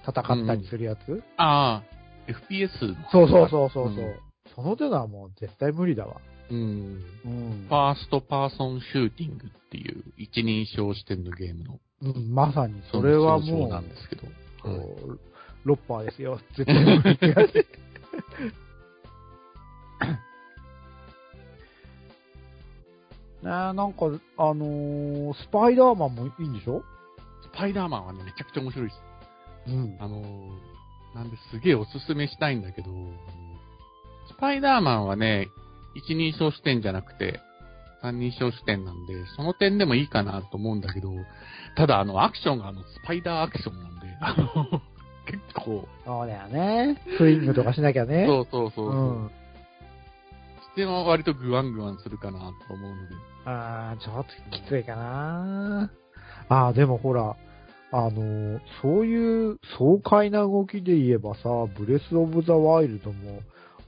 [0.07, 3.09] 戦ったりするやつ、ああ、FPS の。
[3.11, 4.15] そうそうそうそうそう、うん
[4.53, 6.17] その手のはもう絶対無理だわ。
[6.51, 7.03] うん。
[7.25, 7.73] うんフ。
[7.73, 11.79] ァーストパーソンシューティングっていう一人称視点のゲームの。
[12.01, 14.23] うん、まさに、それはそうもう、なんですけど。
[15.63, 16.39] ロッパーですよ。
[16.57, 17.01] 絶対ね
[23.43, 24.05] え、なんか、
[24.37, 26.83] あのースパイダーマンもいいんでしょ？
[27.43, 29.01] スパイダーマンはね、めちゃくちゃ面白いです。
[29.67, 29.97] うん。
[29.99, 32.89] あのー、なんですげえおすすめしたいんだけど、
[34.29, 35.47] スパイダーマンはね、
[35.95, 37.39] 一人称視点じゃなくて、
[38.01, 41.11] 三人称視点なんで、その点でもいいかなと思うんだけど、
[41.75, 44.81] ただあの、アクションがあの、スパイダーアクションなんで、あの、
[45.25, 47.01] 結構、そうだよね。
[47.17, 48.25] スイングとかしなきゃね。
[48.27, 49.31] そうそうそうそう、うん。
[50.71, 55.91] 視点は割とグワングワンするかなと思うので、あーちょっときついかな
[56.49, 57.35] あーでもほら、
[57.91, 63.41] あのーそういう爽快な動きで言えばさ、ブレスオブザワイルドも、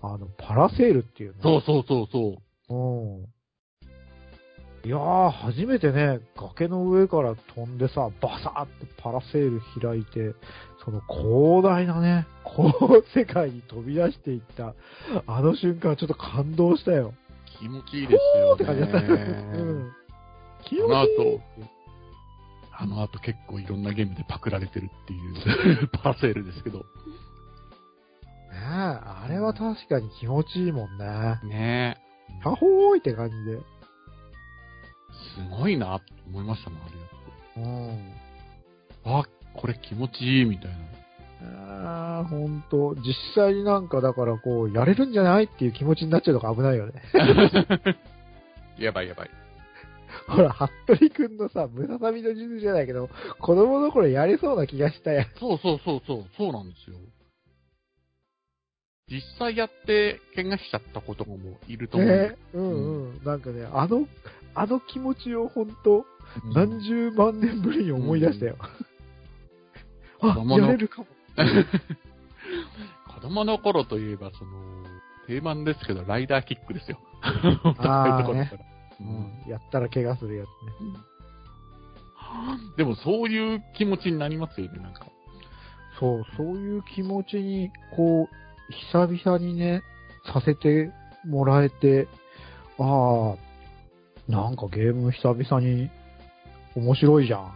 [0.03, 2.37] あの、パラセールっていうそうそうそうそ
[2.69, 2.73] う。
[2.73, 2.75] う。
[2.75, 3.25] うん。
[4.85, 10.35] いやー、初めてね、崖の上から飛んでさ、バサーってパラセール開いて、
[10.83, 14.75] その広大なね、こう、世界に飛び出していった、
[15.25, 17.13] あの瞬間ちょっと感動したよ。
[17.59, 18.97] 気持ちいいですよって感じだった。
[18.97, 19.13] うね。
[19.13, 19.91] ん。
[20.65, 21.41] 気持あのちいい後、
[22.77, 26.83] あの後結構いろんなゲームでパクられてるっていう パラセールですけど。
[28.53, 31.39] ねえ、あれは確かに気持ちいいもんね。
[31.43, 31.97] ね
[32.43, 33.57] はほーいって感じで。
[33.57, 33.61] え。
[35.35, 36.77] すごいなと思いましたね、
[37.55, 37.93] あれやうん。
[37.95, 38.03] って。
[39.05, 39.23] あ、
[39.55, 40.77] これ気持ちいいみたいな。
[41.43, 42.95] ああ、ほんと。
[42.95, 46.93] 実際になんかだからこう、やれるんじゃないっていう気持ちになっちゃうのが危ないよね。
[48.77, 49.29] やばいやばい。
[50.27, 55.25] ほら、服部くんのさ、ムササビの術じゃないけど、子供の頃やれそうな気がしたや。
[55.39, 56.97] そうそうそうそう、そうなんですよ。
[59.09, 61.37] 実際やって怪我しちゃった子とかも
[61.67, 63.23] いると思うねうんうん。
[63.23, 64.07] なんかね、あの、
[64.55, 66.05] あの気持ちをほんと、
[66.45, 68.55] うん何十万年ぶりに思い出したよ。
[70.19, 71.07] あ、子供のやれるかも。
[73.13, 74.83] 子供の頃といえば、その、
[75.27, 76.97] 定番ですけど、ライダーキックですよ。
[77.21, 78.65] あー高いところから。
[78.99, 79.07] ううん
[79.45, 79.49] ん。
[79.49, 80.99] やったら怪我するやつね。
[82.77, 85.05] でもそういう気持ちになりますよね、なんか。
[85.99, 88.35] そう、そういう気持ちに、こう、
[88.91, 89.83] 久々にね、
[90.31, 90.91] させて
[91.25, 92.07] もらえて、
[92.79, 95.89] ああ、なんかゲーム久々に
[96.75, 97.53] 面白いじゃん。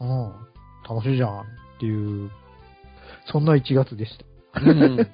[0.00, 0.32] うん、
[0.88, 1.44] 楽しいじゃんっ
[1.80, 2.30] ていう、
[3.26, 4.18] そんな1月でし
[4.52, 4.60] た。
[4.60, 4.98] うん。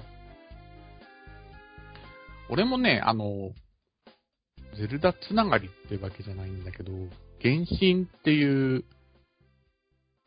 [2.49, 3.51] 俺もね、あの、
[4.77, 6.91] ゼルダつながりってわけじゃないんだけど、
[7.41, 8.83] 原神っていう、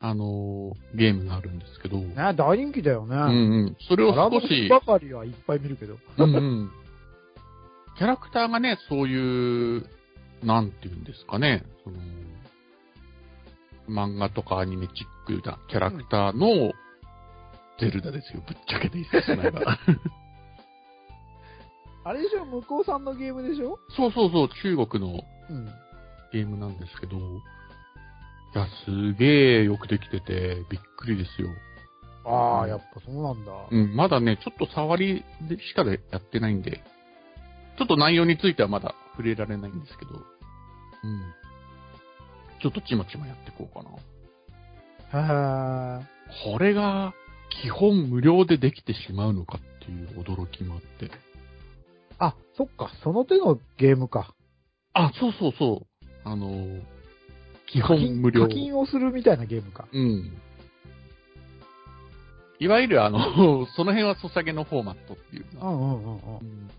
[0.06, 3.16] あの、ゲームがあるんですけど、うんね、大人気だよね。
[3.16, 3.20] う
[3.70, 3.76] ん。
[3.88, 5.96] それを少し、ばかりはいっぱい見るけど。
[6.18, 6.70] うんうん。
[7.96, 9.86] キャラクターがね、そういう、
[10.42, 11.96] なんていうんですかね、その、
[13.88, 16.72] 漫画とかアニメチックなキャラクターの
[17.80, 18.42] ゼルダですよ。
[18.46, 19.78] ぶっちゃけて言ってしまえば。
[22.04, 22.44] あれでしょ？
[22.44, 23.78] 向こうさんのゲームでしょ？
[23.96, 25.66] そうそうそう、中国のうん。
[26.30, 27.16] ゲームなんですけど、
[28.54, 31.48] いや、すげえよくできてて、びっくりですよ。
[32.24, 33.52] ああ、やっぱそうなんだ。
[33.70, 36.82] うん、まだね、ちょっと触りでしかやってないんで、
[37.78, 40.20] ちょっと内容についてはまだ触れられないんですけど、うん。
[42.62, 43.90] ちょっとちまちまやっていこうかな。
[45.98, 46.04] へえ。
[46.44, 47.12] これが、
[47.62, 51.10] 基本無料でできてしまうのかっていう驚きもあって。
[52.18, 54.34] あ、そっか、その手のゲームか。
[54.92, 55.86] あ、そうそうそう。
[56.24, 56.82] あのー、
[57.74, 58.42] 基本無料。
[58.42, 59.88] 課金をするみたいなゲームか。
[59.92, 60.32] うん。
[62.60, 63.18] いわゆるあの、
[63.74, 66.16] その辺はソシャゲのフォーマットっていうか、うんうんうんうんう。
[66.44, 66.70] ん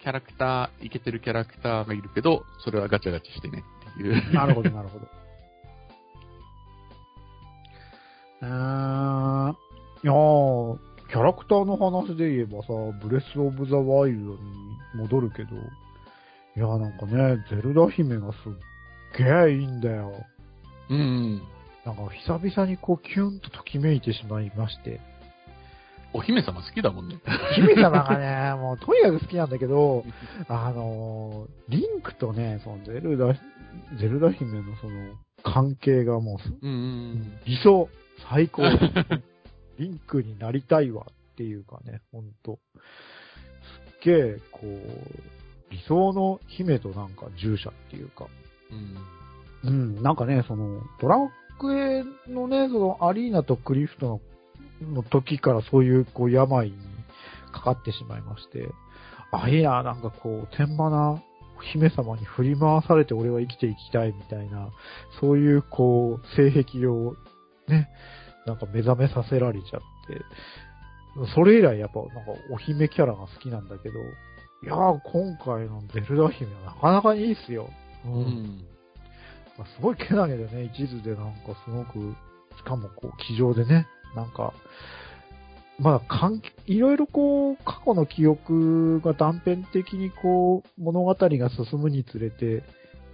[0.00, 4.32] キャラクター、イケてるキャラクターがいるけど、それはガチャガチャしてねっていう。
[4.32, 5.08] なるほど、 なるほど。
[8.42, 12.68] えー、いやー、キャラクターの話で言えばさ、
[13.02, 14.38] ブレスオブザワイルドに
[14.94, 15.56] 戻るけど、
[16.56, 18.52] いやーなんかね、ゼルダ姫がすっ
[19.16, 20.12] げえいいんだよ。
[20.90, 21.42] うんうん。
[21.84, 25.00] なんか久々にこうキュンとときめいてしまいまして。
[26.14, 27.16] お姫様好きだもんね。
[27.54, 30.04] 姫様がね、 もうとにかく好きなんだけど、
[30.46, 33.32] あのー、リンクとね、そのゼルダ、
[33.98, 36.74] ゼルダ姫のその関係がもうすうんう
[37.14, 37.88] ん理想、
[38.30, 38.62] 最高。
[39.78, 42.58] リンクになりたいわっていうかね、ほんと。
[42.74, 48.26] すっげえ、こう、理想の姫となんか従者っていうか。
[49.64, 50.02] うん。
[50.02, 51.16] なんかね、その、ドラ
[51.58, 54.20] クエのね、そのアリーナとクリフトの
[54.94, 56.76] の時からそういう、こう、病に
[57.52, 58.68] かかってしまいまして、
[59.30, 61.22] あ、いいな、んかこう、天満な
[61.72, 64.70] 姫様に振り回されて俺は生きていきたいみたいな、
[65.20, 67.14] そういうこう、性癖を
[67.68, 67.88] ね、
[68.46, 70.20] なんか目覚めさせられちゃって、
[71.34, 74.00] それ以来やっぱなんかお姫キャラが好きなんだけど、
[74.64, 77.68] いやー今回のゼルダ姫はなかなかいいっすよ。
[78.04, 78.64] うん。
[79.58, 82.14] まあすごいけなげでね、一途でなんかすごく、
[82.56, 84.52] しかもこう、気丈でね、なんか、
[85.78, 92.62] まだ関係、いろいろこう、過去の記憶が断片的にこう、物語が進むにつれて、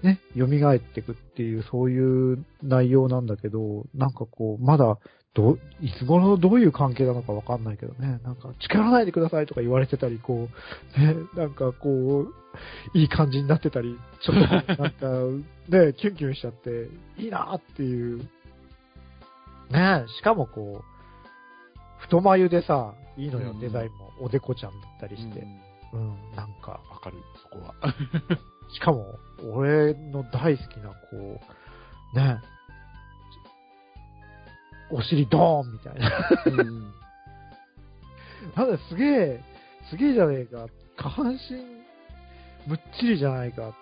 [0.02, 4.98] ね、蘇っていくっていう、そういう内容なんだけど、なんかこう、まだ、
[5.38, 10.48] どう、いつ頃どういう関係なのかわかんないけどね、なんか、近寄らないでくださいとか言われてたり、こ
[10.96, 15.06] う、 ね、なんかこう、いい感じになってたり、ちょっと、なんか、
[15.70, 18.28] ね、キュンキュンしちゃって、いいなっていう。
[19.70, 24.10] ねしかもこう、太眉でさ、いいのよ、うんデザインも。
[24.20, 25.46] おでこちゃんだったりして。
[25.92, 27.74] うん、なんか、わかる、そこは。
[28.74, 29.20] しかも、
[29.54, 31.40] 俺の大好きな、こ
[32.12, 32.40] う、ね、
[34.90, 36.10] お尻ドーンみたいな。
[36.46, 36.92] うん。
[38.56, 39.40] なんだ、すげえ、
[39.90, 40.66] すげえじゃねえか。
[40.96, 41.56] 下半身、
[42.66, 43.74] むっちりじゃないか。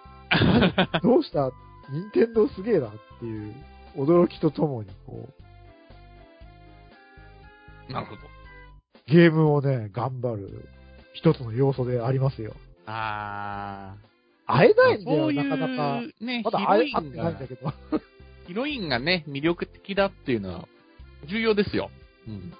[1.02, 1.50] どうした？
[1.90, 2.90] 任天堂すげえなっ
[3.20, 3.54] ていう、
[3.96, 5.28] 驚きとともに、こ
[7.88, 8.22] なるほど。
[8.22, 8.24] う、
[9.06, 10.68] ゲームをね、頑張る
[11.14, 12.54] 一つの要素でありますよ。
[12.86, 13.94] あ
[14.46, 14.76] 会えー。
[14.76, 16.02] ないんだよ、そういう、なかなか。
[16.20, 17.72] ね、まだヒロイン会え会ってないんがだ、けど。
[18.48, 20.68] ヒロインがね、魅力的だっていうのは、
[21.24, 21.90] 重要ですよ。
[22.28, 22.52] うん。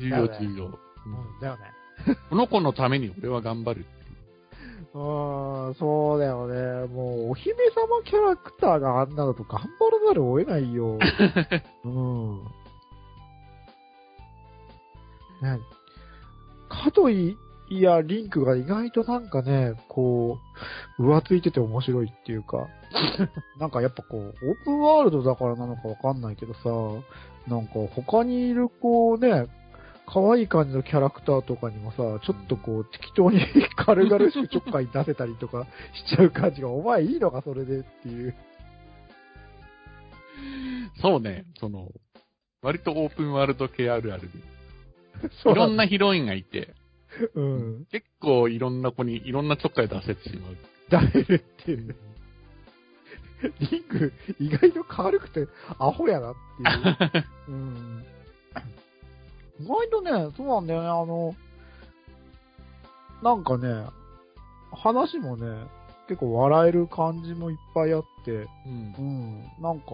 [0.00, 0.66] 重要、重要。
[0.66, 1.72] うんうん、だよね。
[2.30, 4.98] この子のために俺は頑張るっていう。
[4.98, 6.86] うーん、そうだよね。
[6.88, 10.98] もう、お姫様キャラクターがあんなのと頑張らざるを得ないよ。
[11.84, 12.44] うん。
[15.42, 15.60] ね。
[16.68, 17.36] かとい
[17.70, 20.38] いや、リンクが意外となんかね、こ
[20.98, 22.66] う、浮ついてて面白いっていうか、
[23.60, 26.60] なんかやっぱこう、オープンワールドだからなのかわかんないけどさ、
[27.48, 29.46] なんか他にいるこうね、
[30.06, 33.40] 可愛い感じのキャラクターとかにもさ、ちょっとこう、適当に
[33.76, 35.66] 軽々しくちょっかい出せたりとか
[36.08, 38.34] しちゃう感じが、お前いいのか、それでっていう。
[41.02, 41.88] そうね、その、
[42.62, 45.28] 割とオープンワールド系あるあるで。
[45.42, 46.74] そいうろんななヒロインがいて、
[47.34, 47.86] うん。
[47.90, 50.56] 結構いろんな子にいろんなちょっかい出せてしまう。
[50.88, 51.96] 出れるっていう。
[53.60, 55.46] リンク、意外と軽くて、
[55.78, 57.24] アホやなっていう。
[57.48, 58.04] うん。
[59.60, 61.34] 意外とね、そうなんだよね、あの、
[63.22, 63.86] なんかね、
[64.72, 65.66] 話もね、
[66.08, 69.02] 結構笑える感じもいっぱいあって、うんう。
[69.02, 69.86] ん、なんか、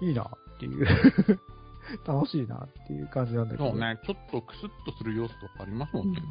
[0.00, 0.86] いいなっていう。
[2.06, 3.70] 楽しいなっていう感じなんだけど。
[3.70, 6.22] そうね、ちょっとクスッとする要素とかありますもんね。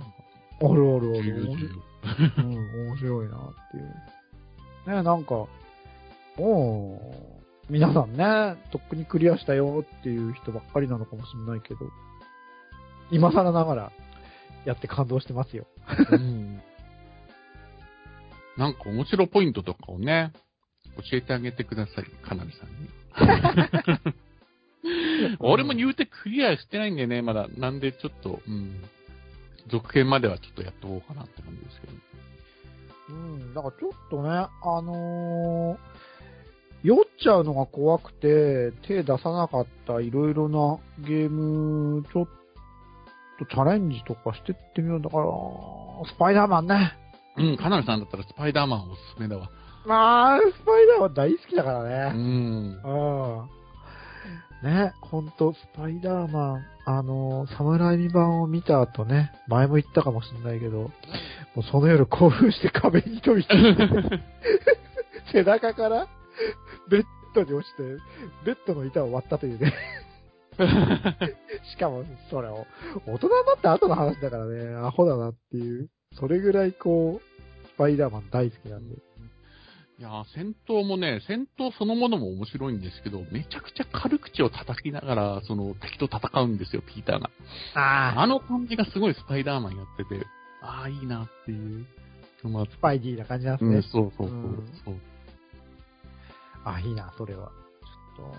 [0.61, 1.23] あるあるある。
[1.23, 1.69] 重要重面白い
[2.37, 2.43] 要。
[2.43, 3.39] うん、面白いなっ
[3.71, 4.95] ていう。
[4.95, 5.45] ね、なんか、
[6.41, 6.99] も
[7.69, 11.79] う、皆さんね、とっくにクリアしたよっていう人ばっかりなのかもしれないけど、
[13.11, 13.91] 今更ながら
[14.65, 15.67] やって感動してますよ。
[16.11, 16.61] うん
[18.57, 20.33] なんか面白ポイントとかをね、
[21.11, 24.17] 教えてあげてください、かなりさんに。
[25.39, 27.47] 俺も言うてクリアしてないんだよね、まだ。
[27.55, 28.83] なんでちょっと、うん。
[29.67, 31.93] 続編まではちょっとやっとこうかなって感じですけど。
[33.09, 34.49] うん、だからちょっとね、あ
[34.81, 36.10] のー
[36.83, 42.27] 酔っちゃうのが怖くて、手出さなかったいろいろなゲーム、ちょっ
[43.39, 45.01] とチャレンジとかしてってみよう。
[45.01, 45.23] だから、
[46.09, 46.97] スパイダーマンね。
[47.37, 49.49] うん、かなりさんだったらスパイダーマンおすすめだわ。
[49.85, 51.95] まあ、スパイダーマン大好きだからうね。
[52.11, 52.81] ん。
[52.83, 53.49] うん。
[54.63, 60.91] ね、ほんと、スパイダーマン、あの、サムライミ版を見た後ね、前も言ったかもしれないけど、も
[61.57, 64.21] うその夜興奮して壁に飛びついて、
[65.33, 66.07] 背中から
[66.89, 67.83] ベッドに落ちて、
[68.45, 69.73] ベッドの板を割ったというね。
[71.71, 72.65] しかも、それを、
[73.07, 75.89] 大人になった後の話だからね、アホだなっていう。
[76.13, 78.95] それぐらいこう、スパイダーマン大好きなんで。
[78.95, 87.29] いやー戦闘もね、戦闘そのものも面白いんですけど、めちゃくちゃ軽口を叩きながら、その敵と戦うんですよ、ピーターが。
[87.75, 90.25] ああの感じがすごいスパイダーマンやってて、
[90.63, 91.85] ああ、いいなっていう。
[92.43, 93.75] まあ、スパイディーな感じなんですね。
[93.75, 94.37] うん、そうそうそう。
[94.37, 94.95] うんそう
[96.65, 97.51] あ、いいな、それは。
[98.17, 98.37] ちょっと、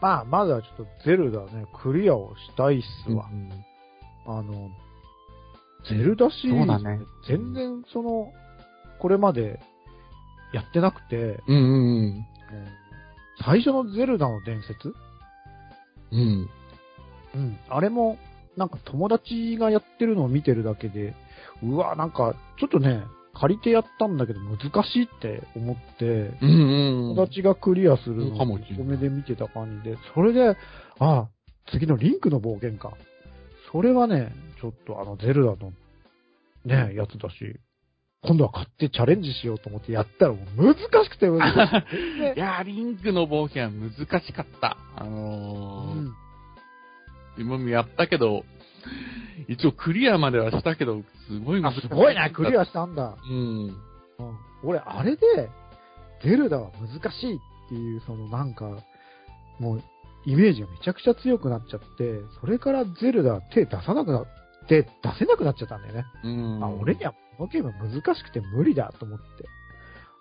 [0.00, 3.28] まあ、まずはちょっとゼルダね、クリアをしたいっすわ。
[3.30, 3.50] うん
[4.24, 4.70] あの、
[5.88, 8.32] ゼルダシリーズ、ね全然その、
[9.00, 9.58] これまで
[10.52, 11.62] やってなくて、うんうん
[11.96, 12.26] うん
[13.44, 14.94] 最初のゼルダの伝説？
[16.12, 16.20] うん。
[16.20, 16.48] うん。
[17.34, 17.58] うん。
[17.68, 18.18] あれも、
[18.56, 21.14] なんか友達がやってるのを見てるだけで、
[21.62, 23.02] うわ、なんか、ちょっとね、
[23.42, 26.48] 借りてやったんだけど難しいって思って、うん
[27.10, 27.16] うん。
[27.16, 30.54] 友達がクリアするのを目で見てた感じで、それで、あ
[31.00, 31.28] あ、
[31.72, 32.92] 次のリンクの冒険か。
[33.72, 35.72] それはね、ちょっとあの、ゼルダの、
[36.64, 37.58] ね、やつだし、
[38.22, 41.96] 今度は買ってチャレンジしようと思ってやったらもう難しくて難しくて。
[41.96, 44.76] 全 然いやー、リンクの冒険は難しかった。
[44.94, 46.14] あうのーん
[47.38, 48.44] 今もやったけど、
[49.48, 51.80] 一応クリアまではしたけど、すごいあ難しい。
[51.82, 53.16] すごいな、クリアしたんだ。
[53.28, 53.66] うん。
[53.66, 53.74] うん
[54.64, 55.50] 俺、あれで、
[56.22, 57.38] ゼルダは難しいっ
[57.68, 58.78] ていう、そのなんか、
[59.58, 59.82] もう、
[60.24, 64.26] イメージがめちゃくちゃ強くなっちゃって、それからゼルダは手出さなくなっ
[64.68, 64.88] て、出
[65.18, 66.04] せなくなっちゃったんだよね。
[66.22, 66.64] うん。
[66.64, 69.24] あ、俺にはこのゲーム難しくて無理だと思って。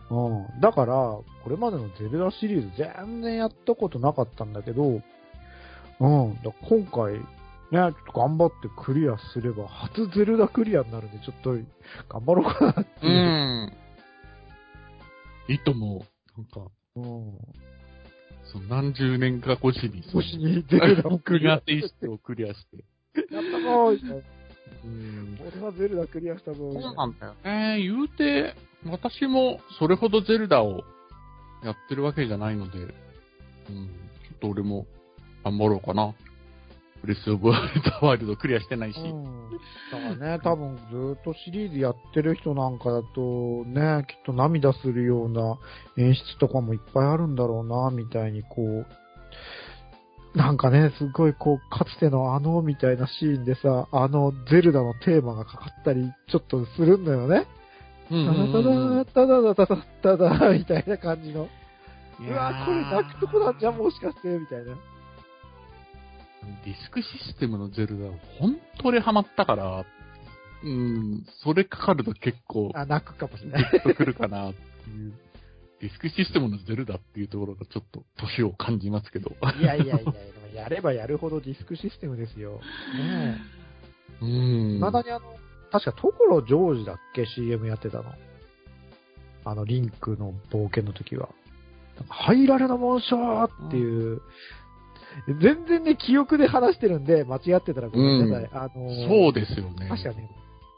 [0.09, 0.59] うん。
[0.59, 5.01] だから、これまでのゼルダシリーズ全然やったことなかったんだけど、
[5.99, 6.41] うん。
[6.41, 7.19] だ今回、ね、
[7.71, 11.51] ちょっと頑張ってクリアすれば、初ゼルダクリアになるんで、ちょっと
[12.09, 13.13] 頑張ろうかなってういう。
[13.13, 13.73] ん。
[15.47, 15.99] いいと思う。
[16.37, 17.37] なんか、うん。
[18.51, 22.77] その何十年か越しに、少しにゼルダをククリアリアテイストをクリアして。
[23.33, 24.23] やったぞー
[24.83, 25.39] うん。
[25.39, 27.81] 俺はゼルダクリアしたぞーそうなんだよね。
[27.81, 28.53] 言うて、
[28.85, 30.83] 私もそれほどゼルダを
[31.63, 32.93] やってるわけじゃないので、うん、ちょ
[34.35, 34.85] っと俺も
[35.45, 36.13] 頑張ろうかな。
[37.01, 38.99] ブレスオブワイルドワイルドクリアしてないし。
[38.99, 39.49] うん。
[39.91, 45.57] だからね、多分ずーっとシリーズやってる人なんかだと、ね、きっと涙するような
[45.97, 48.85] 演出とかもいっぱいあるんだろうな、みたいにこう、
[50.37, 57.47] なんかね、すごいこう、かつてのあの、みたいなシーンでさ、あの、ゼルダのテーマがかかったり、ちょっとするんだよね。
[58.11, 61.47] うんただただ、ただただただただ、みたいな感じの。
[62.19, 64.75] いうやわ、これ泣くとこなんじゃん、もしかして、みたいな。
[66.65, 69.85] ディスクシステムのゼルダ、本当にハマったから、
[70.63, 73.71] うん、それかかると結構、あ、泣くかもしれグない。
[73.79, 75.13] ッとくるかなっていう。
[75.81, 79.31] ディスクシステムのゼルダっていうところがちょっと年を感じますけど。
[79.59, 80.05] いやいやい
[80.53, 82.59] や、やればやるほどディスクシステムですよ。
[82.93, 83.37] ね
[84.21, 84.77] うえ。
[84.77, 84.79] ん。
[84.79, 85.21] まだにあの、
[85.71, 88.11] 確か所ジョージだっけ ?CM やってたの。
[89.43, 91.29] あの、リンクの冒険の時は。
[92.09, 94.21] 入られの紋章っていう、
[95.27, 98.49] 全然ね、記憶で話してるんで、間違ってたらごめんなさい。
[98.53, 99.87] あのーそうですよね。
[99.89, 100.29] 確かね。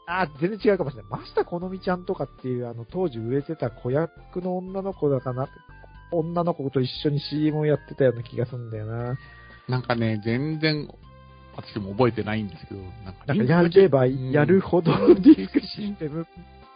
[0.06, 1.10] あ、全然違うかもしれない。
[1.10, 5.48] 真下好みちゃんとかっていう、あの、当時売れてた子役の女の子だかな。
[6.12, 9.18] 女の子と一緒に CM をやってたような気がするんだよな。
[9.68, 10.88] なんかね、全然、
[11.56, 16.26] 私も覚えてないんですけど、なんかなんかやればうんやるほどディスクシステム、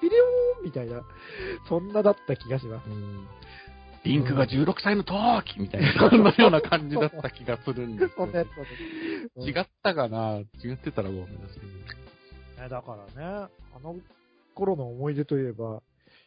[0.00, 0.12] ピリ
[0.60, 1.02] オみたいな、
[1.68, 2.88] そんなだった気がします。
[2.88, 3.26] うん
[4.04, 9.46] リンクが16歳の時みたいな、そんなような感じだった気がするんです そんなやけつど。
[9.46, 10.38] 違ったかな？
[10.64, 11.54] 違ってたらごめんなさ
[12.58, 12.62] い。
[12.62, 13.96] ねだからね、あの
[14.54, 15.82] 頃の思い出といえば、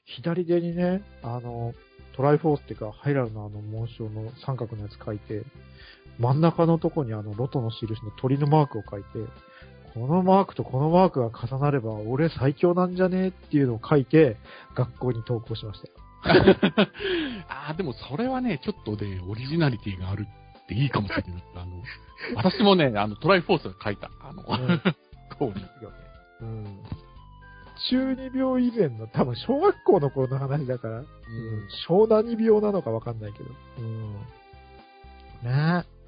[0.05, 1.73] 左手にね、あの、
[2.15, 5.43] トライフォースっていうか、ハイラルのあの紋章の三角のやつ書いて、
[6.19, 9.07] 真ん中のとこにあのロトの印の鳥のマークを書いて、
[9.93, 13.29] このマークとこのマークが重なれば俺最強なんじゃね？
[13.29, 14.37] っていうのを書いて、
[14.75, 15.93] 学校に登校しましたよ。
[17.49, 20.27] ああ、でもそれはね、ちょっとね、オリジナリティがある
[20.63, 21.43] っていいかもしれない。
[21.55, 21.83] あの、
[22.35, 24.09] 私もね、あの、トライフォースが書いた。
[24.21, 25.65] あの、通り。
[26.41, 26.83] うん。
[27.89, 31.05] 中二病以前の多分小学校の頃の話だから、うん。
[31.87, 33.49] 小何病なのかわかんないけど。
[33.79, 34.13] うん。
[34.13, 34.23] ね
[35.43, 36.01] え。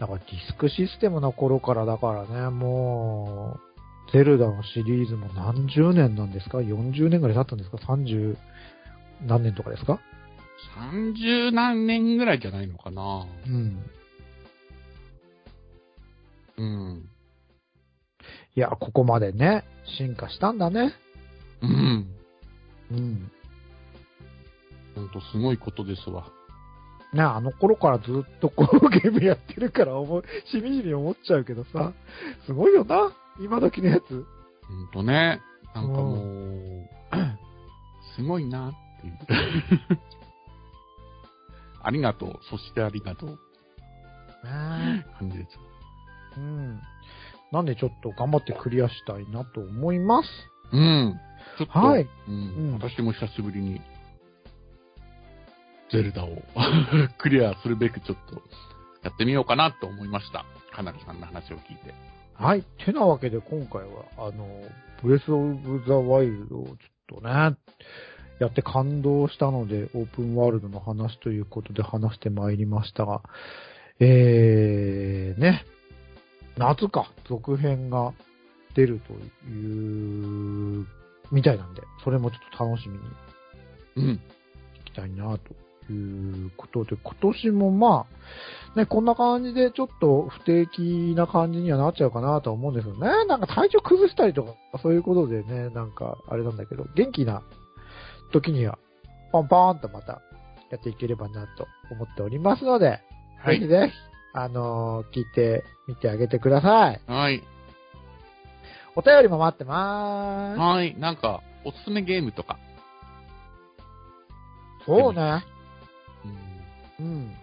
[0.00, 3.70] だからディスクシステムの頃からだからね、もう、
[4.12, 8.36] ゼルダのシリーズも何十年なんですか ?40 年ぐらい経ったんですか ?30
[9.26, 10.00] 何年とかですか
[10.92, 13.82] ？30何年ぐらいじゃないのかなうん。
[16.58, 17.08] うん。
[18.54, 19.64] いや、ここまでね、
[19.98, 20.92] 進化したんだね。
[21.62, 22.06] うん。
[22.90, 23.30] うん。
[24.94, 26.26] ほんとすごいことですわ。
[27.12, 31.92] ねあの頃からずっとこのゲームやってるから思い、しみじみ思っちゃうけどさ、
[32.46, 34.02] すごいよな、今時のやつ。
[34.68, 35.40] ほんとね。
[35.74, 36.88] なんかもう、
[38.16, 38.72] すごいな。
[41.82, 42.38] ありがとう。
[42.50, 43.30] そしてありがとう。
[43.30, 45.50] ね感じです。
[46.36, 46.80] うん。
[47.52, 50.28] なんでちょっと頑張ってクリアしたいなと思います。
[50.72, 51.20] うん。
[51.58, 52.36] ちょっと、はいうんう
[52.70, 53.80] ん私も久しぶりに、
[55.90, 56.42] ゼルダを
[57.18, 58.42] クリアするべくちょっと、
[59.02, 60.44] やってみようかなと思いました。
[60.72, 61.94] かなりさんの話を聞いて。
[62.34, 62.62] はい。
[62.84, 64.46] てなわけで今回は、あの、
[65.02, 66.74] ブレスオブザワイルドをちょ
[67.16, 67.56] っとね、
[68.40, 73.20] やって感動したので、オープンワールドの話ということで話してまいりましたが、
[74.00, 75.66] えー、ね、
[76.56, 78.14] 夏か、続編が
[78.74, 79.12] 出ると
[79.46, 80.86] いう、
[81.30, 83.04] みたいなんで、それもちょっと楽しみに
[83.96, 84.14] うん。
[84.14, 84.20] い
[84.86, 88.06] きたいな、ということで、今年もま
[88.74, 93.26] あ、ね、こんな感じでちょっと不定期な感じにはなっちゃうかなとは思うんですよね。
[93.26, 97.42] なんか体調崩したりとか、そういうことでね、なんかあれなんだけど、元気な
[98.30, 98.78] 時には、
[99.32, 100.20] ポンポンとまた
[100.70, 103.00] やっていければなと思っておりますので、
[103.38, 103.60] はい。
[103.60, 107.00] ぜひぜひ、あのー聞いてみてあげてください。
[107.06, 107.42] はい。
[108.96, 110.58] お便りも待ってまーす。
[110.58, 110.98] はい。
[110.98, 112.58] なんか、おすすめゲームとか。
[114.86, 115.44] そうね。
[116.98, 117.06] うん。
[117.06, 117.34] うん。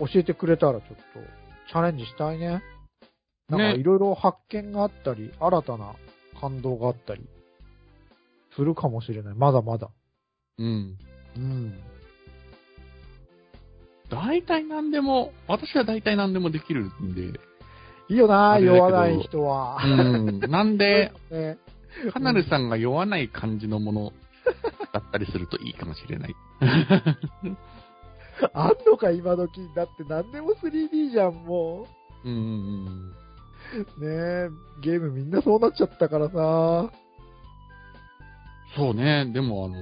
[0.00, 0.94] 教えてくれたらちょっと、
[1.68, 2.62] チャレンジしたいね。
[3.48, 5.94] なんかねいろいろ発見があったり、新たな
[6.40, 7.22] 感動があったり、
[8.54, 9.34] するかもしれない。
[9.34, 9.90] まだまだ。
[10.58, 10.98] うん。
[11.36, 11.74] うん。
[14.10, 17.38] 大体何でも、私は大体何でもできるんで。
[18.08, 19.78] いいよなあれだけど酔わない人は。
[19.84, 19.88] う
[20.32, 20.40] ん。
[20.40, 21.58] なんで、 ね、
[22.12, 24.12] カナルさんが酔わない感じのもの
[24.92, 26.34] だったりするといいかもしれない。
[28.52, 29.68] あんのか今時。
[29.74, 31.86] だって何でも 3D じゃん、も
[32.24, 33.12] うんうん
[33.98, 34.04] う。
[34.04, 34.50] ねえ、
[34.82, 36.90] ゲームみんなそうなっちゃったからさ。
[38.76, 39.26] そうね。
[39.32, 39.76] でもあの、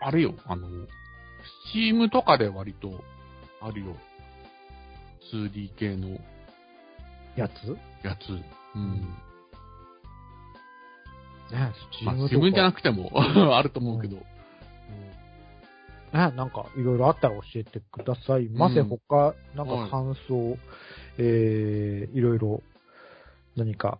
[0.00, 3.04] あれよ、あの、スチームとかで割と
[3.60, 3.96] あるよ。
[5.32, 6.18] 2D 系の
[7.36, 7.70] やつ？
[7.70, 8.30] ねやつ。
[8.74, 9.14] うん。
[11.52, 12.34] え、スチまあ、ームとか。
[12.34, 13.10] 自分じゃなくても
[13.56, 14.16] あると思うけど。
[14.16, 14.22] ね、
[16.12, 18.80] なんか、いろいろあったら教えてくださいませ。
[18.80, 20.56] うん他、なんはいか感想、
[21.18, 22.62] えー、いろいろ、
[23.56, 23.98] 何か、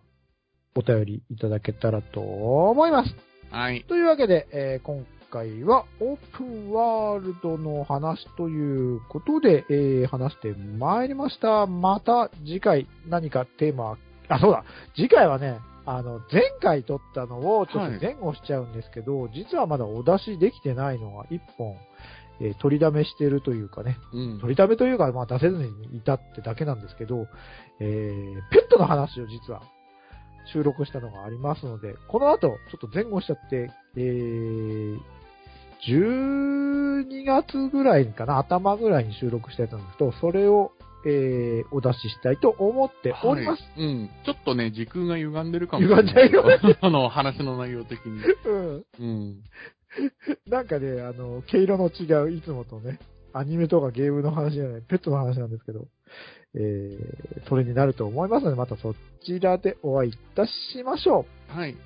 [0.75, 3.15] お便りいただけたらと思います。
[3.51, 3.83] はい。
[3.87, 11.65] というわけで、えー今回はオープンワールドの話ということで、えー話してまいりました。
[11.67, 13.97] また次回何かテーマ、
[14.27, 14.63] あ、そうだ、
[14.95, 21.75] 次回はね、あの、前回撮ったのをちょっと前後しちゃうんですけど、実はまだお出しできてないのが一本、
[22.41, 24.39] えー取りだめしてるというかね、うん。
[24.39, 27.27] 取りだめというか、まあ出せずにいたってだけなんですけど、
[27.79, 29.61] えーペットの話を実は
[30.53, 34.99] 収録したのがありますので、この後、ちょっと前後しちゃって、えー、
[35.87, 40.71] 12月ぐらいかな、頭ぐらいに収録したやつなんですけど、それを、
[41.05, 43.63] えー、お出ししたいと思っております。
[43.63, 44.09] はいうん。
[44.25, 46.05] ちょっとね、時空が歪んでるかもしれない。
[46.05, 46.77] 歪んじゃうよ。
[46.81, 48.21] あの、話の内容的に。
[48.45, 48.85] うん。
[48.99, 49.43] うん。
[50.47, 52.99] なんかね、あの、毛色の違う、いつもとね、
[53.33, 55.87] アニメとかゲームの話じゃない、ペットの話なんですけど、
[56.55, 60.51] えー、それになると思いますので、またそちらでお会いいたし
[60.83, 61.71] ましょはい。
[61.71, 61.77] う。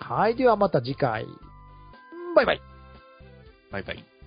[0.00, 1.26] はい、ではまた次回。
[2.34, 2.60] バイバイ。
[3.70, 4.17] バイバイ。